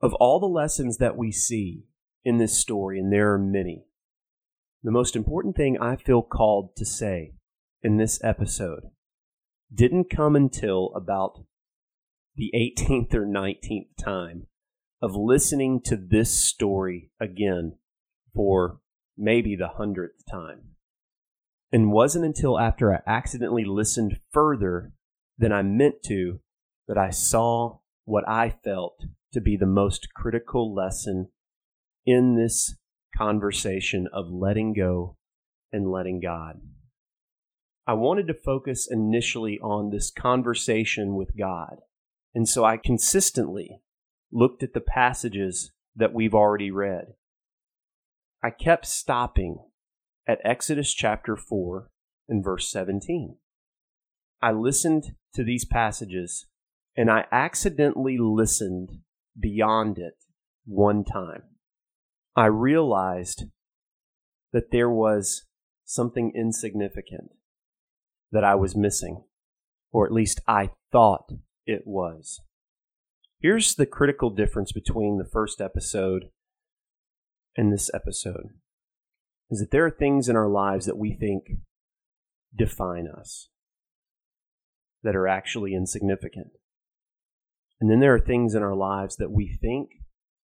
Of 0.00 0.14
all 0.14 0.38
the 0.38 0.46
lessons 0.46 0.98
that 0.98 1.16
we 1.16 1.32
see 1.32 1.84
in 2.24 2.38
this 2.38 2.58
story, 2.58 2.98
and 2.98 3.12
there 3.12 3.32
are 3.32 3.38
many, 3.38 3.84
the 4.82 4.90
most 4.90 5.16
important 5.16 5.56
thing 5.56 5.78
I 5.78 5.96
feel 5.96 6.22
called 6.22 6.76
to 6.76 6.84
say 6.84 7.32
in 7.82 7.96
this 7.96 8.22
episode 8.22 8.82
didn't 9.74 10.10
come 10.10 10.36
until 10.36 10.92
about 10.94 11.44
the 12.36 12.52
18th 12.54 13.14
or 13.14 13.26
19th 13.26 13.88
time 14.02 14.46
of 15.02 15.14
listening 15.14 15.80
to 15.84 15.96
this 15.96 16.32
story 16.32 17.10
again 17.20 17.74
for 18.34 18.80
maybe 19.16 19.56
the 19.56 19.68
hundredth 19.68 20.24
time. 20.30 20.74
And 21.72 21.92
wasn't 21.92 22.24
until 22.24 22.58
after 22.58 22.94
I 22.94 23.00
accidentally 23.06 23.64
listened 23.64 24.20
further 24.32 24.92
than 25.36 25.52
I 25.52 25.62
meant 25.62 26.02
to 26.06 26.40
that 26.86 26.96
I 26.98 27.10
saw 27.10 27.78
what 28.04 28.26
I 28.26 28.50
felt 28.64 29.04
to 29.32 29.40
be 29.40 29.56
the 29.56 29.66
most 29.66 30.08
critical 30.14 30.74
lesson 30.74 31.28
in 32.06 32.36
this 32.36 32.74
conversation 33.16 34.08
of 34.12 34.30
letting 34.30 34.72
go 34.72 35.16
and 35.72 35.90
letting 35.90 36.20
God. 36.20 36.60
I 37.86 37.92
wanted 37.94 38.26
to 38.28 38.34
focus 38.34 38.88
initially 38.90 39.58
on 39.60 39.90
this 39.90 40.10
conversation 40.10 41.16
with 41.16 41.36
God. 41.36 41.78
And 42.34 42.48
so 42.48 42.64
I 42.64 42.76
consistently 42.76 43.80
looked 44.32 44.62
at 44.62 44.74
the 44.74 44.80
passages 44.80 45.72
that 45.96 46.12
we've 46.12 46.34
already 46.34 46.70
read. 46.70 47.14
I 48.42 48.50
kept 48.50 48.86
stopping 48.86 49.64
at 50.26 50.40
Exodus 50.44 50.94
chapter 50.94 51.36
4 51.36 51.90
and 52.28 52.44
verse 52.44 52.70
17. 52.70 53.36
I 54.40 54.52
listened 54.52 55.16
to 55.34 55.42
these 55.42 55.64
passages 55.64 56.46
and 56.96 57.10
I 57.10 57.24
accidentally 57.32 58.16
listened 58.18 58.90
beyond 59.38 59.98
it 59.98 60.14
one 60.64 61.04
time. 61.04 61.42
I 62.36 62.46
realized 62.46 63.44
that 64.52 64.70
there 64.70 64.90
was 64.90 65.46
something 65.84 66.32
insignificant 66.36 67.30
that 68.30 68.44
I 68.44 68.54
was 68.54 68.76
missing, 68.76 69.24
or 69.90 70.06
at 70.06 70.12
least 70.12 70.40
I 70.46 70.70
thought 70.92 71.32
it 71.66 71.82
was. 71.86 72.40
Here's 73.40 73.74
the 73.74 73.86
critical 73.86 74.30
difference 74.30 74.70
between 74.70 75.18
the 75.18 75.28
first 75.28 75.60
episode 75.60 76.30
and 77.56 77.72
this 77.72 77.90
episode 77.92 78.50
is 79.50 79.60
that 79.60 79.70
there 79.70 79.86
are 79.86 79.90
things 79.90 80.28
in 80.28 80.36
our 80.36 80.48
lives 80.48 80.86
that 80.86 80.98
we 80.98 81.12
think 81.12 81.44
define 82.56 83.06
us 83.08 83.48
that 85.02 85.16
are 85.16 85.28
actually 85.28 85.74
insignificant. 85.74 86.48
And 87.80 87.90
then 87.90 88.00
there 88.00 88.14
are 88.14 88.20
things 88.20 88.54
in 88.54 88.62
our 88.62 88.74
lives 88.74 89.16
that 89.16 89.30
we 89.30 89.56
think 89.60 89.90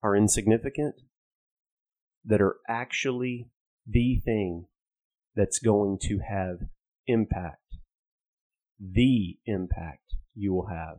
are 0.03 0.17
insignificant 0.17 0.95
that 2.25 2.41
are 2.41 2.57
actually 2.69 3.49
the 3.87 4.21
thing 4.25 4.67
that's 5.35 5.59
going 5.59 5.99
to 6.03 6.21
have 6.27 6.59
impact, 7.07 7.77
the 8.81 9.37
impact 9.47 10.15
you 10.35 10.55
will 10.55 10.69
have 10.69 10.99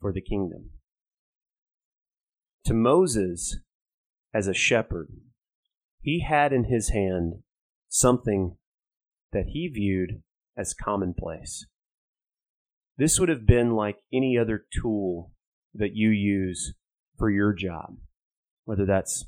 for 0.00 0.12
the 0.12 0.20
kingdom. 0.20 0.70
To 2.64 2.74
Moses, 2.74 3.58
as 4.36 4.46
a 4.46 4.52
shepherd, 4.52 5.08
he 6.02 6.20
had 6.20 6.52
in 6.52 6.64
his 6.64 6.90
hand 6.90 7.36
something 7.88 8.58
that 9.32 9.46
he 9.46 9.66
viewed 9.66 10.22
as 10.58 10.74
commonplace. 10.74 11.64
This 12.98 13.18
would 13.18 13.30
have 13.30 13.46
been 13.46 13.74
like 13.74 13.96
any 14.12 14.36
other 14.36 14.66
tool 14.82 15.32
that 15.72 15.94
you 15.94 16.10
use 16.10 16.74
for 17.16 17.30
your 17.30 17.54
job, 17.54 17.96
whether 18.66 18.84
that's 18.84 19.24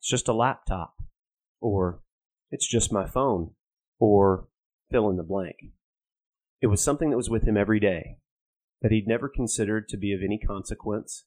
it's 0.00 0.08
just 0.08 0.26
a 0.26 0.32
laptop, 0.32 0.94
or 1.60 2.00
it's 2.50 2.66
just 2.66 2.92
my 2.92 3.06
phone, 3.06 3.52
or 4.00 4.48
fill 4.90 5.08
in 5.08 5.16
the 5.16 5.22
blank. 5.22 5.56
It 6.60 6.66
was 6.66 6.82
something 6.82 7.10
that 7.10 7.16
was 7.16 7.30
with 7.30 7.46
him 7.46 7.56
every 7.56 7.78
day 7.78 8.16
that 8.82 8.90
he'd 8.90 9.06
never 9.06 9.28
considered 9.28 9.88
to 9.88 9.96
be 9.96 10.12
of 10.12 10.20
any 10.24 10.38
consequence. 10.38 11.24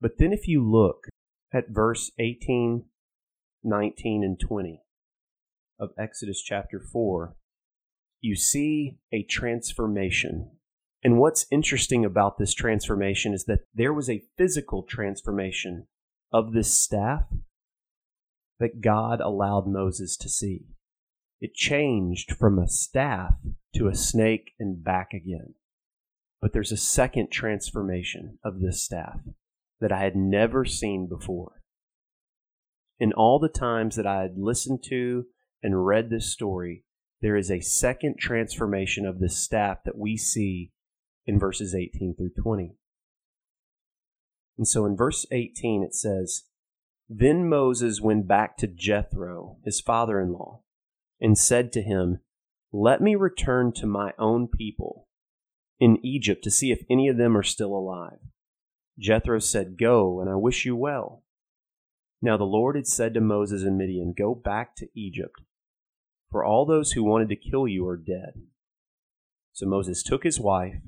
But 0.00 0.12
then 0.18 0.32
if 0.32 0.48
you 0.48 0.66
look 0.66 1.08
at 1.52 1.68
verse 1.68 2.10
18, 2.18 2.84
19, 3.62 4.24
and 4.24 4.38
20 4.38 4.82
of 5.78 5.90
Exodus 5.98 6.42
chapter 6.42 6.80
4, 6.80 7.34
you 8.20 8.36
see 8.36 8.98
a 9.12 9.22
transformation. 9.22 10.50
And 11.02 11.18
what's 11.18 11.46
interesting 11.50 12.04
about 12.04 12.38
this 12.38 12.52
transformation 12.52 13.32
is 13.32 13.44
that 13.44 13.60
there 13.74 13.92
was 13.92 14.10
a 14.10 14.22
physical 14.36 14.82
transformation 14.82 15.86
of 16.32 16.52
this 16.52 16.76
staff 16.76 17.24
that 18.58 18.82
God 18.82 19.20
allowed 19.20 19.66
Moses 19.66 20.16
to 20.18 20.28
see. 20.28 20.66
It 21.40 21.54
changed 21.54 22.36
from 22.36 22.58
a 22.58 22.68
staff 22.68 23.34
to 23.74 23.88
a 23.88 23.94
snake 23.94 24.52
and 24.60 24.84
back 24.84 25.12
again. 25.14 25.54
But 26.42 26.52
there's 26.52 26.72
a 26.72 26.76
second 26.76 27.30
transformation 27.30 28.38
of 28.44 28.60
this 28.60 28.82
staff 28.82 29.20
that 29.80 29.92
I 29.92 30.00
had 30.00 30.16
never 30.16 30.64
seen 30.64 31.08
before. 31.08 31.62
In 32.98 33.12
all 33.12 33.38
the 33.38 33.48
times 33.48 33.96
that 33.96 34.06
I 34.06 34.22
had 34.22 34.36
listened 34.36 34.84
to 34.88 35.24
and 35.62 35.86
read 35.86 36.10
this 36.10 36.32
story, 36.32 36.84
there 37.22 37.36
is 37.36 37.50
a 37.50 37.60
second 37.60 38.18
transformation 38.18 39.06
of 39.06 39.18
this 39.18 39.42
staff 39.42 39.78
that 39.84 39.96
we 39.96 40.16
see 40.16 40.72
in 41.26 41.38
verses 41.38 41.74
18 41.74 42.14
through 42.16 42.32
20. 42.42 42.76
And 44.58 44.68
so 44.68 44.84
in 44.84 44.96
verse 44.96 45.26
18 45.30 45.82
it 45.82 45.94
says, 45.94 46.44
Then 47.08 47.48
Moses 47.48 48.00
went 48.00 48.28
back 48.28 48.56
to 48.58 48.66
Jethro, 48.66 49.56
his 49.64 49.80
father 49.80 50.20
in 50.20 50.32
law, 50.32 50.62
and 51.20 51.38
said 51.38 51.72
to 51.72 51.82
him, 51.82 52.20
Let 52.72 53.00
me 53.00 53.14
return 53.14 53.72
to 53.76 53.86
my 53.86 54.12
own 54.18 54.48
people 54.48 55.08
in 55.78 55.98
Egypt 56.04 56.44
to 56.44 56.50
see 56.50 56.70
if 56.70 56.84
any 56.90 57.08
of 57.08 57.16
them 57.16 57.36
are 57.36 57.42
still 57.42 57.72
alive. 57.72 58.18
Jethro 59.00 59.38
said, 59.38 59.78
Go, 59.78 60.20
and 60.20 60.28
I 60.28 60.34
wish 60.34 60.64
you 60.64 60.76
well. 60.76 61.24
Now 62.22 62.36
the 62.36 62.44
Lord 62.44 62.76
had 62.76 62.86
said 62.86 63.14
to 63.14 63.20
Moses 63.20 63.62
and 63.62 63.78
Midian, 63.78 64.14
Go 64.16 64.34
back 64.34 64.76
to 64.76 64.88
Egypt, 64.94 65.40
for 66.30 66.44
all 66.44 66.66
those 66.66 66.92
who 66.92 67.02
wanted 67.02 67.30
to 67.30 67.36
kill 67.36 67.66
you 67.66 67.86
are 67.88 67.96
dead. 67.96 68.42
So 69.52 69.66
Moses 69.66 70.02
took 70.02 70.22
his 70.22 70.38
wife 70.38 70.82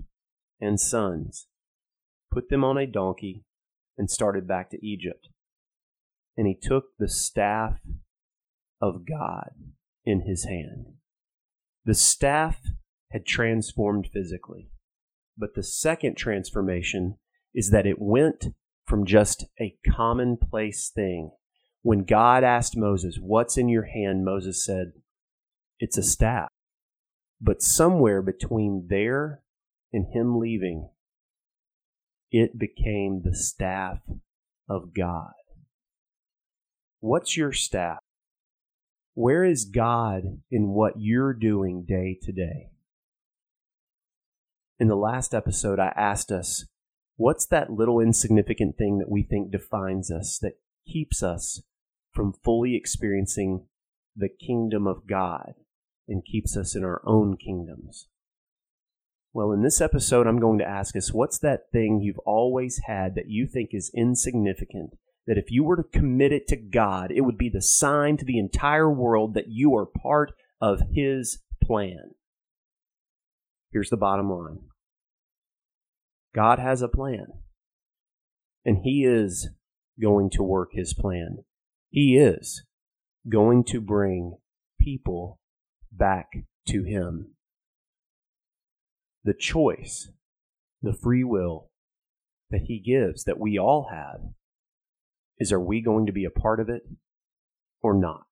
and 0.61 0.79
sons, 0.79 1.47
put 2.31 2.51
them 2.51 2.63
on 2.63 2.77
a 2.77 2.87
donkey, 2.87 3.45
and 3.97 4.11
started 4.11 4.47
back 4.47 4.71
to 4.71 4.87
Egypt 4.87 5.29
and 6.37 6.47
he 6.47 6.55
took 6.55 6.97
the 6.99 7.09
staff 7.09 7.79
of 8.81 9.07
God 9.07 9.51
in 10.05 10.23
his 10.23 10.45
hand. 10.45 10.87
The 11.85 11.95
staff 11.95 12.61
had 13.11 13.27
transformed 13.27 14.09
physically, 14.13 14.71
but 15.37 15.55
the 15.55 15.63
second 15.63 16.17
transformation 16.17 17.19
is 17.55 17.71
that 17.71 17.87
it 17.87 18.01
went 18.01 18.47
from 18.87 19.07
just 19.07 19.47
a 19.61 19.77
commonplace 19.89 20.91
thing. 20.95 21.31
When 21.83 22.05
God 22.05 22.45
asked 22.45 22.77
Moses, 22.77 23.19
What's 23.21 23.57
in 23.57 23.69
your 23.69 23.85
hand? 23.85 24.25
Moses 24.25 24.65
said, 24.65 24.93
It's 25.79 25.99
a 25.99 26.03
staff. 26.03 26.49
But 27.41 27.63
somewhere 27.63 28.23
between 28.23 28.87
there 28.89 29.43
and 29.93 30.07
him 30.13 30.39
leaving, 30.39 30.91
it 32.31 32.59
became 32.59 33.23
the 33.23 33.35
staff 33.35 33.99
of 34.69 34.95
God. 34.95 35.33
What's 37.01 37.37
your 37.37 37.53
staff? 37.53 37.99
Where 39.15 39.45
is 39.45 39.65
God 39.65 40.41
in 40.51 40.69
what 40.69 40.95
you're 41.01 41.35
doing 41.35 41.85
day 41.87 42.19
to 42.23 42.33
day? 42.33 42.71
In 44.79 44.89
the 44.89 44.97
last 44.97 45.35
episode, 45.35 45.79
I 45.79 45.93
asked 45.97 46.31
us, 46.31 46.65
what's 47.23 47.47
that 47.47 47.71
little 47.71 48.01
insignificant 48.01 48.77
thing 48.77 48.99
that 48.99 49.09
we 49.09 49.23
think 49.23 49.53
defines 49.53 50.11
us, 50.11 50.39
that 50.43 50.59
keeps 50.85 51.23
us 51.23 51.63
from 52.13 52.35
fully 52.45 52.75
experiencing 52.75 53.65
the 54.17 54.29
kingdom 54.29 54.89
of 54.89 55.07
God 55.07 55.55
and 56.09 56.25
keeps 56.25 56.57
us 56.57 56.75
in 56.75 56.83
our 56.83 57.01
own 57.07 57.37
kingdoms? 57.37 58.09
Well, 59.33 59.53
in 59.53 59.63
this 59.63 59.81
episode, 59.81 60.27
I'm 60.27 60.41
going 60.41 60.59
to 60.59 60.69
ask 60.69 60.97
us, 60.97 61.13
what's 61.13 61.39
that 61.39 61.71
thing 61.73 62.01
you've 62.01 62.19
always 62.27 62.81
had 62.87 63.15
that 63.15 63.31
you 63.31 63.47
think 63.47 63.71
is 63.73 63.93
insignificant 63.95 64.99
that 65.29 65.39
if 65.39 65.53
you 65.53 65.63
were 65.63 65.77
to 65.77 65.85
commit 65.85 66.33
it 66.33 66.49
to 66.49 66.57
God, 66.57 67.13
it 67.13 67.21
would 67.21 67.39
be 67.39 67.49
the 67.49 67.63
sign 67.63 68.17
to 68.17 68.25
the 68.25 68.41
entire 68.41 68.93
world 68.93 69.35
that 69.35 69.49
you 69.49 69.77
are 69.77 69.87
part 69.87 70.33
of 70.61 70.83
His 70.93 71.39
plan. 71.63 72.15
Here's 73.71 73.91
the 73.91 73.97
bottom 73.97 74.29
line 74.29 74.59
God 76.35 76.59
has 76.59 76.81
a 76.81 76.89
plan, 76.89 77.27
and 78.65 78.79
He 78.85 79.05
is 79.05 79.51
going 80.01 80.31
to 80.31 80.43
work 80.43 80.71
His 80.73 80.95
plan. 80.95 81.45
He 81.91 82.17
is 82.17 82.65
going 83.29 83.65
to 83.65 83.81
bring 83.81 84.39
people 84.81 85.39
back 85.91 86.29
to 86.69 86.85
Him. 86.85 87.35
The 89.25 89.35
choice, 89.35 90.11
the 90.81 90.95
free 90.95 91.23
will 91.23 91.71
that 92.51 92.63
He 92.63 92.79
gives, 92.79 93.25
that 93.25 93.39
we 93.39 93.59
all 93.59 93.89
have, 93.93 94.21
is 95.39 95.53
are 95.53 95.61
we 95.61 95.81
going 95.81 96.07
to 96.07 96.13
be 96.13 96.25
a 96.25 96.31
part 96.31 96.61
of 96.61 96.69
it 96.69 96.83
or 97.83 97.95
not? 97.95 98.27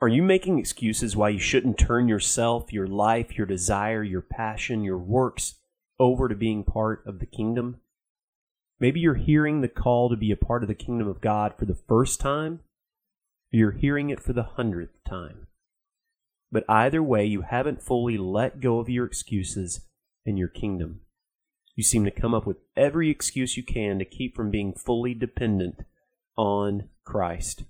Are 0.00 0.08
you 0.08 0.22
making 0.22 0.58
excuses 0.58 1.16
why 1.16 1.30
you 1.30 1.38
shouldn't 1.38 1.78
turn 1.78 2.08
yourself, 2.08 2.72
your 2.72 2.86
life, 2.86 3.36
your 3.36 3.46
desire, 3.46 4.02
your 4.02 4.20
passion, 4.20 4.82
your 4.82 4.98
works 4.98 5.54
over 5.98 6.28
to 6.28 6.34
being 6.34 6.64
part 6.64 7.02
of 7.06 7.18
the 7.18 7.26
kingdom? 7.26 7.80
Maybe 8.80 9.00
you're 9.00 9.14
hearing 9.14 9.60
the 9.60 9.68
call 9.68 10.10
to 10.10 10.16
be 10.16 10.30
a 10.30 10.36
part 10.36 10.62
of 10.62 10.68
the 10.68 10.74
kingdom 10.74 11.08
of 11.08 11.20
God 11.20 11.54
for 11.58 11.64
the 11.64 11.78
first 11.88 12.20
time, 12.20 12.60
or 13.52 13.58
you're 13.58 13.72
hearing 13.72 14.10
it 14.10 14.20
for 14.20 14.32
the 14.32 14.42
hundredth 14.42 15.02
time. 15.08 15.46
But 16.50 16.64
either 16.68 17.02
way, 17.02 17.24
you 17.24 17.42
haven't 17.42 17.82
fully 17.82 18.16
let 18.16 18.60
go 18.60 18.78
of 18.78 18.88
your 18.88 19.06
excuses 19.06 19.86
and 20.26 20.38
your 20.38 20.48
kingdom. 20.48 21.00
You 21.74 21.82
seem 21.82 22.04
to 22.04 22.10
come 22.10 22.34
up 22.34 22.46
with 22.46 22.58
every 22.76 23.10
excuse 23.10 23.56
you 23.56 23.62
can 23.62 23.98
to 23.98 24.04
keep 24.04 24.36
from 24.36 24.50
being 24.50 24.72
fully 24.72 25.14
dependent 25.14 25.80
on 26.36 26.88
Christ. 27.04 27.64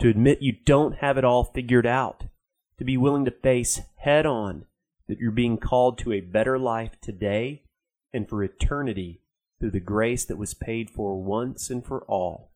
To 0.00 0.08
admit 0.08 0.42
you 0.42 0.52
don't 0.52 0.96
have 0.96 1.18
it 1.18 1.24
all 1.24 1.44
figured 1.44 1.86
out. 1.86 2.24
To 2.78 2.84
be 2.84 2.96
willing 2.96 3.24
to 3.24 3.30
face 3.30 3.80
head 3.96 4.26
on 4.26 4.66
that 5.08 5.18
you're 5.18 5.30
being 5.30 5.58
called 5.58 5.98
to 5.98 6.12
a 6.12 6.20
better 6.20 6.58
life 6.58 7.00
today 7.00 7.62
and 8.12 8.28
for 8.28 8.42
eternity 8.42 9.22
through 9.58 9.70
the 9.70 9.80
grace 9.80 10.24
that 10.24 10.38
was 10.38 10.54
paid 10.54 10.90
for 10.90 11.22
once 11.22 11.70
and 11.70 11.84
for 11.84 12.02
all 12.04 12.52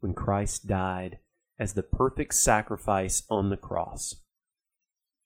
when 0.00 0.14
Christ 0.14 0.66
died 0.66 1.18
as 1.58 1.74
the 1.74 1.82
perfect 1.82 2.34
sacrifice 2.34 3.22
on 3.30 3.50
the 3.50 3.56
cross. 3.56 4.16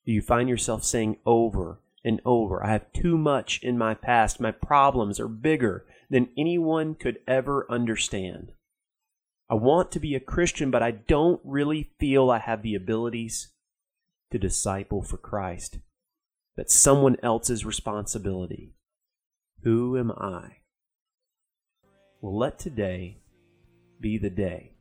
Do 0.05 0.13
you 0.13 0.23
find 0.23 0.49
yourself 0.49 0.85
saying 0.85 1.19
over 1.27 1.81
and 2.05 2.21
over. 2.25 2.65
I 2.65 2.71
have 2.73 2.93
too 2.93 3.19
much 3.19 3.61
in 3.63 3.79
my 3.79 3.95
past. 3.95 4.41
My 4.41 4.51
problems 4.51 5.19
are 5.21 5.29
bigger 5.29 5.85
than 6.11 6.31
anyone 6.37 6.95
could 6.95 7.19
ever 7.27 7.67
understand. 7.71 8.53
I 9.51 9.55
want 9.55 9.91
to 9.93 10.01
be 10.01 10.15
a 10.15 10.21
Christian, 10.21 10.71
but 10.71 10.83
I 10.83 10.91
don't 10.91 11.41
really 11.45 11.91
feel 11.99 12.31
I 12.31 12.39
have 12.39 12.63
the 12.63 12.75
abilities 12.75 13.49
to 14.31 14.39
disciple 14.39 15.03
for 15.03 15.17
Christ. 15.17 15.79
That's 16.59 16.75
someone 16.75 17.17
else's 17.23 17.65
responsibility. 17.65 18.75
Who 19.63 19.97
am 19.97 20.11
I? 20.11 20.57
Well, 22.21 22.37
let 22.37 22.59
today 22.59 23.19
be 24.01 24.19
the 24.19 24.29
day. 24.29 24.73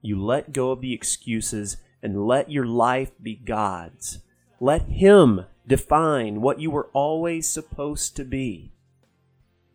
You 0.00 0.22
let 0.22 0.52
go 0.52 0.70
of 0.70 0.80
the 0.80 0.92
excuses 0.92 1.78
and 2.04 2.24
let 2.24 2.52
your 2.52 2.66
life 2.66 3.10
be 3.20 3.34
God's. 3.34 4.20
Let 4.60 4.82
Him 4.82 5.46
define 5.66 6.40
what 6.40 6.60
you 6.60 6.70
were 6.70 6.88
always 6.92 7.48
supposed 7.48 8.14
to 8.14 8.24
be. 8.24 8.70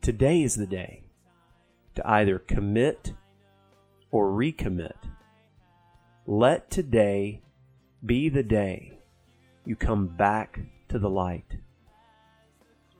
Today 0.01 0.41
is 0.41 0.55
the 0.55 0.65
day 0.65 1.03
to 1.95 2.09
either 2.09 2.39
commit 2.39 3.11
or 4.11 4.29
recommit. 4.29 4.95
Let 6.25 6.71
today 6.71 7.41
be 8.05 8.29
the 8.29 8.43
day 8.43 8.99
you 9.65 9.75
come 9.75 10.07
back 10.07 10.61
to 10.91 10.99
the 10.99 11.09
light. 11.09 11.55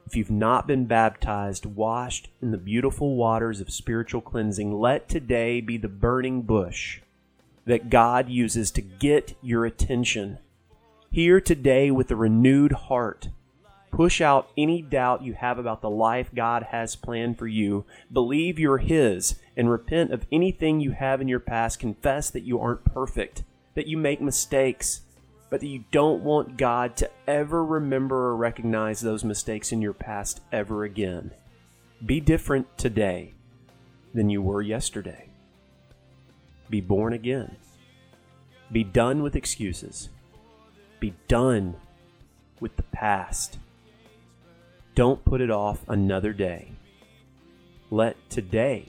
If 0.05 0.15
you've 0.15 0.31
not 0.31 0.65
been 0.65 0.85
baptized, 0.85 1.65
washed 1.65 2.29
in 2.41 2.51
the 2.51 2.57
beautiful 2.57 3.17
waters 3.17 3.59
of 3.59 3.69
spiritual 3.69 4.21
cleansing, 4.21 4.79
let 4.79 5.09
today 5.09 5.59
be 5.59 5.75
the 5.75 5.89
burning 5.89 6.43
bush 6.43 7.01
that 7.65 7.89
God 7.89 8.29
uses 8.29 8.71
to 8.71 8.81
get 8.81 9.35
your 9.41 9.65
attention 9.65 10.39
here 11.11 11.41
today 11.41 11.91
with 11.91 12.09
a 12.11 12.15
renewed 12.15 12.71
heart. 12.71 13.27
Push 13.91 14.21
out 14.21 14.49
any 14.57 14.81
doubt 14.81 15.23
you 15.23 15.33
have 15.33 15.59
about 15.59 15.81
the 15.81 15.89
life 15.89 16.29
God 16.33 16.63
has 16.71 16.95
planned 16.95 17.37
for 17.37 17.47
you. 17.47 17.83
Believe 18.11 18.57
you're 18.57 18.77
His 18.77 19.35
and 19.57 19.69
repent 19.69 20.13
of 20.13 20.25
anything 20.31 20.79
you 20.79 20.91
have 20.91 21.19
in 21.19 21.27
your 21.27 21.41
past. 21.41 21.79
Confess 21.79 22.29
that 22.29 22.43
you 22.43 22.57
aren't 22.57 22.85
perfect, 22.85 23.43
that 23.75 23.87
you 23.87 23.97
make 23.97 24.21
mistakes, 24.21 25.01
but 25.51 25.59
that 25.59 25.67
you 25.67 25.83
don't 25.91 26.23
want 26.23 26.57
God 26.57 26.97
to 26.97 27.11
ever 27.27 27.63
remember 27.63 28.29
or 28.29 28.35
recognize 28.35 29.01
those 29.01 29.23
mistakes 29.23 29.71
in 29.71 29.83
your 29.83 29.93
past 29.93 30.41
ever 30.51 30.83
again. 30.83 31.29
Be 32.03 32.19
different 32.19 32.75
today 32.79 33.35
than 34.15 34.31
you 34.31 34.41
were 34.41 34.63
yesterday. 34.63 35.29
Be 36.71 36.81
born 36.81 37.13
again. 37.13 37.57
Be 38.71 38.83
done 38.83 39.21
with 39.21 39.35
excuses 39.35 40.09
be 41.01 41.15
done 41.27 41.75
with 42.61 42.77
the 42.77 42.83
past. 42.83 43.57
Don't 44.95 45.25
put 45.25 45.41
it 45.41 45.49
off 45.49 45.79
another 45.89 46.31
day. 46.31 46.71
Let 47.89 48.15
today 48.29 48.87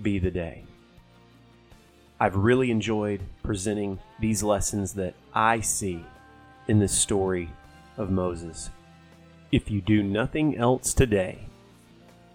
be 0.00 0.18
the 0.18 0.30
day. 0.30 0.65
I've 2.18 2.36
really 2.36 2.70
enjoyed 2.70 3.20
presenting 3.42 3.98
these 4.20 4.42
lessons 4.42 4.94
that 4.94 5.14
I 5.34 5.60
see 5.60 6.02
in 6.66 6.78
this 6.78 6.96
story 6.96 7.50
of 7.98 8.10
Moses. 8.10 8.70
If 9.52 9.70
you 9.70 9.82
do 9.82 10.02
nothing 10.02 10.56
else 10.56 10.94
today, 10.94 11.46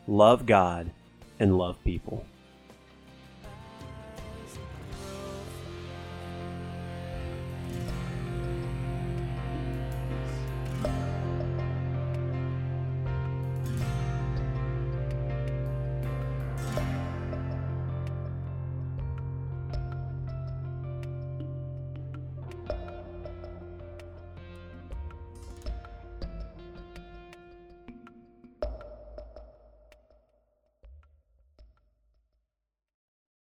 love 0.08 0.46
God 0.46 0.92
and 1.40 1.58
love 1.58 1.84
people. 1.84 2.26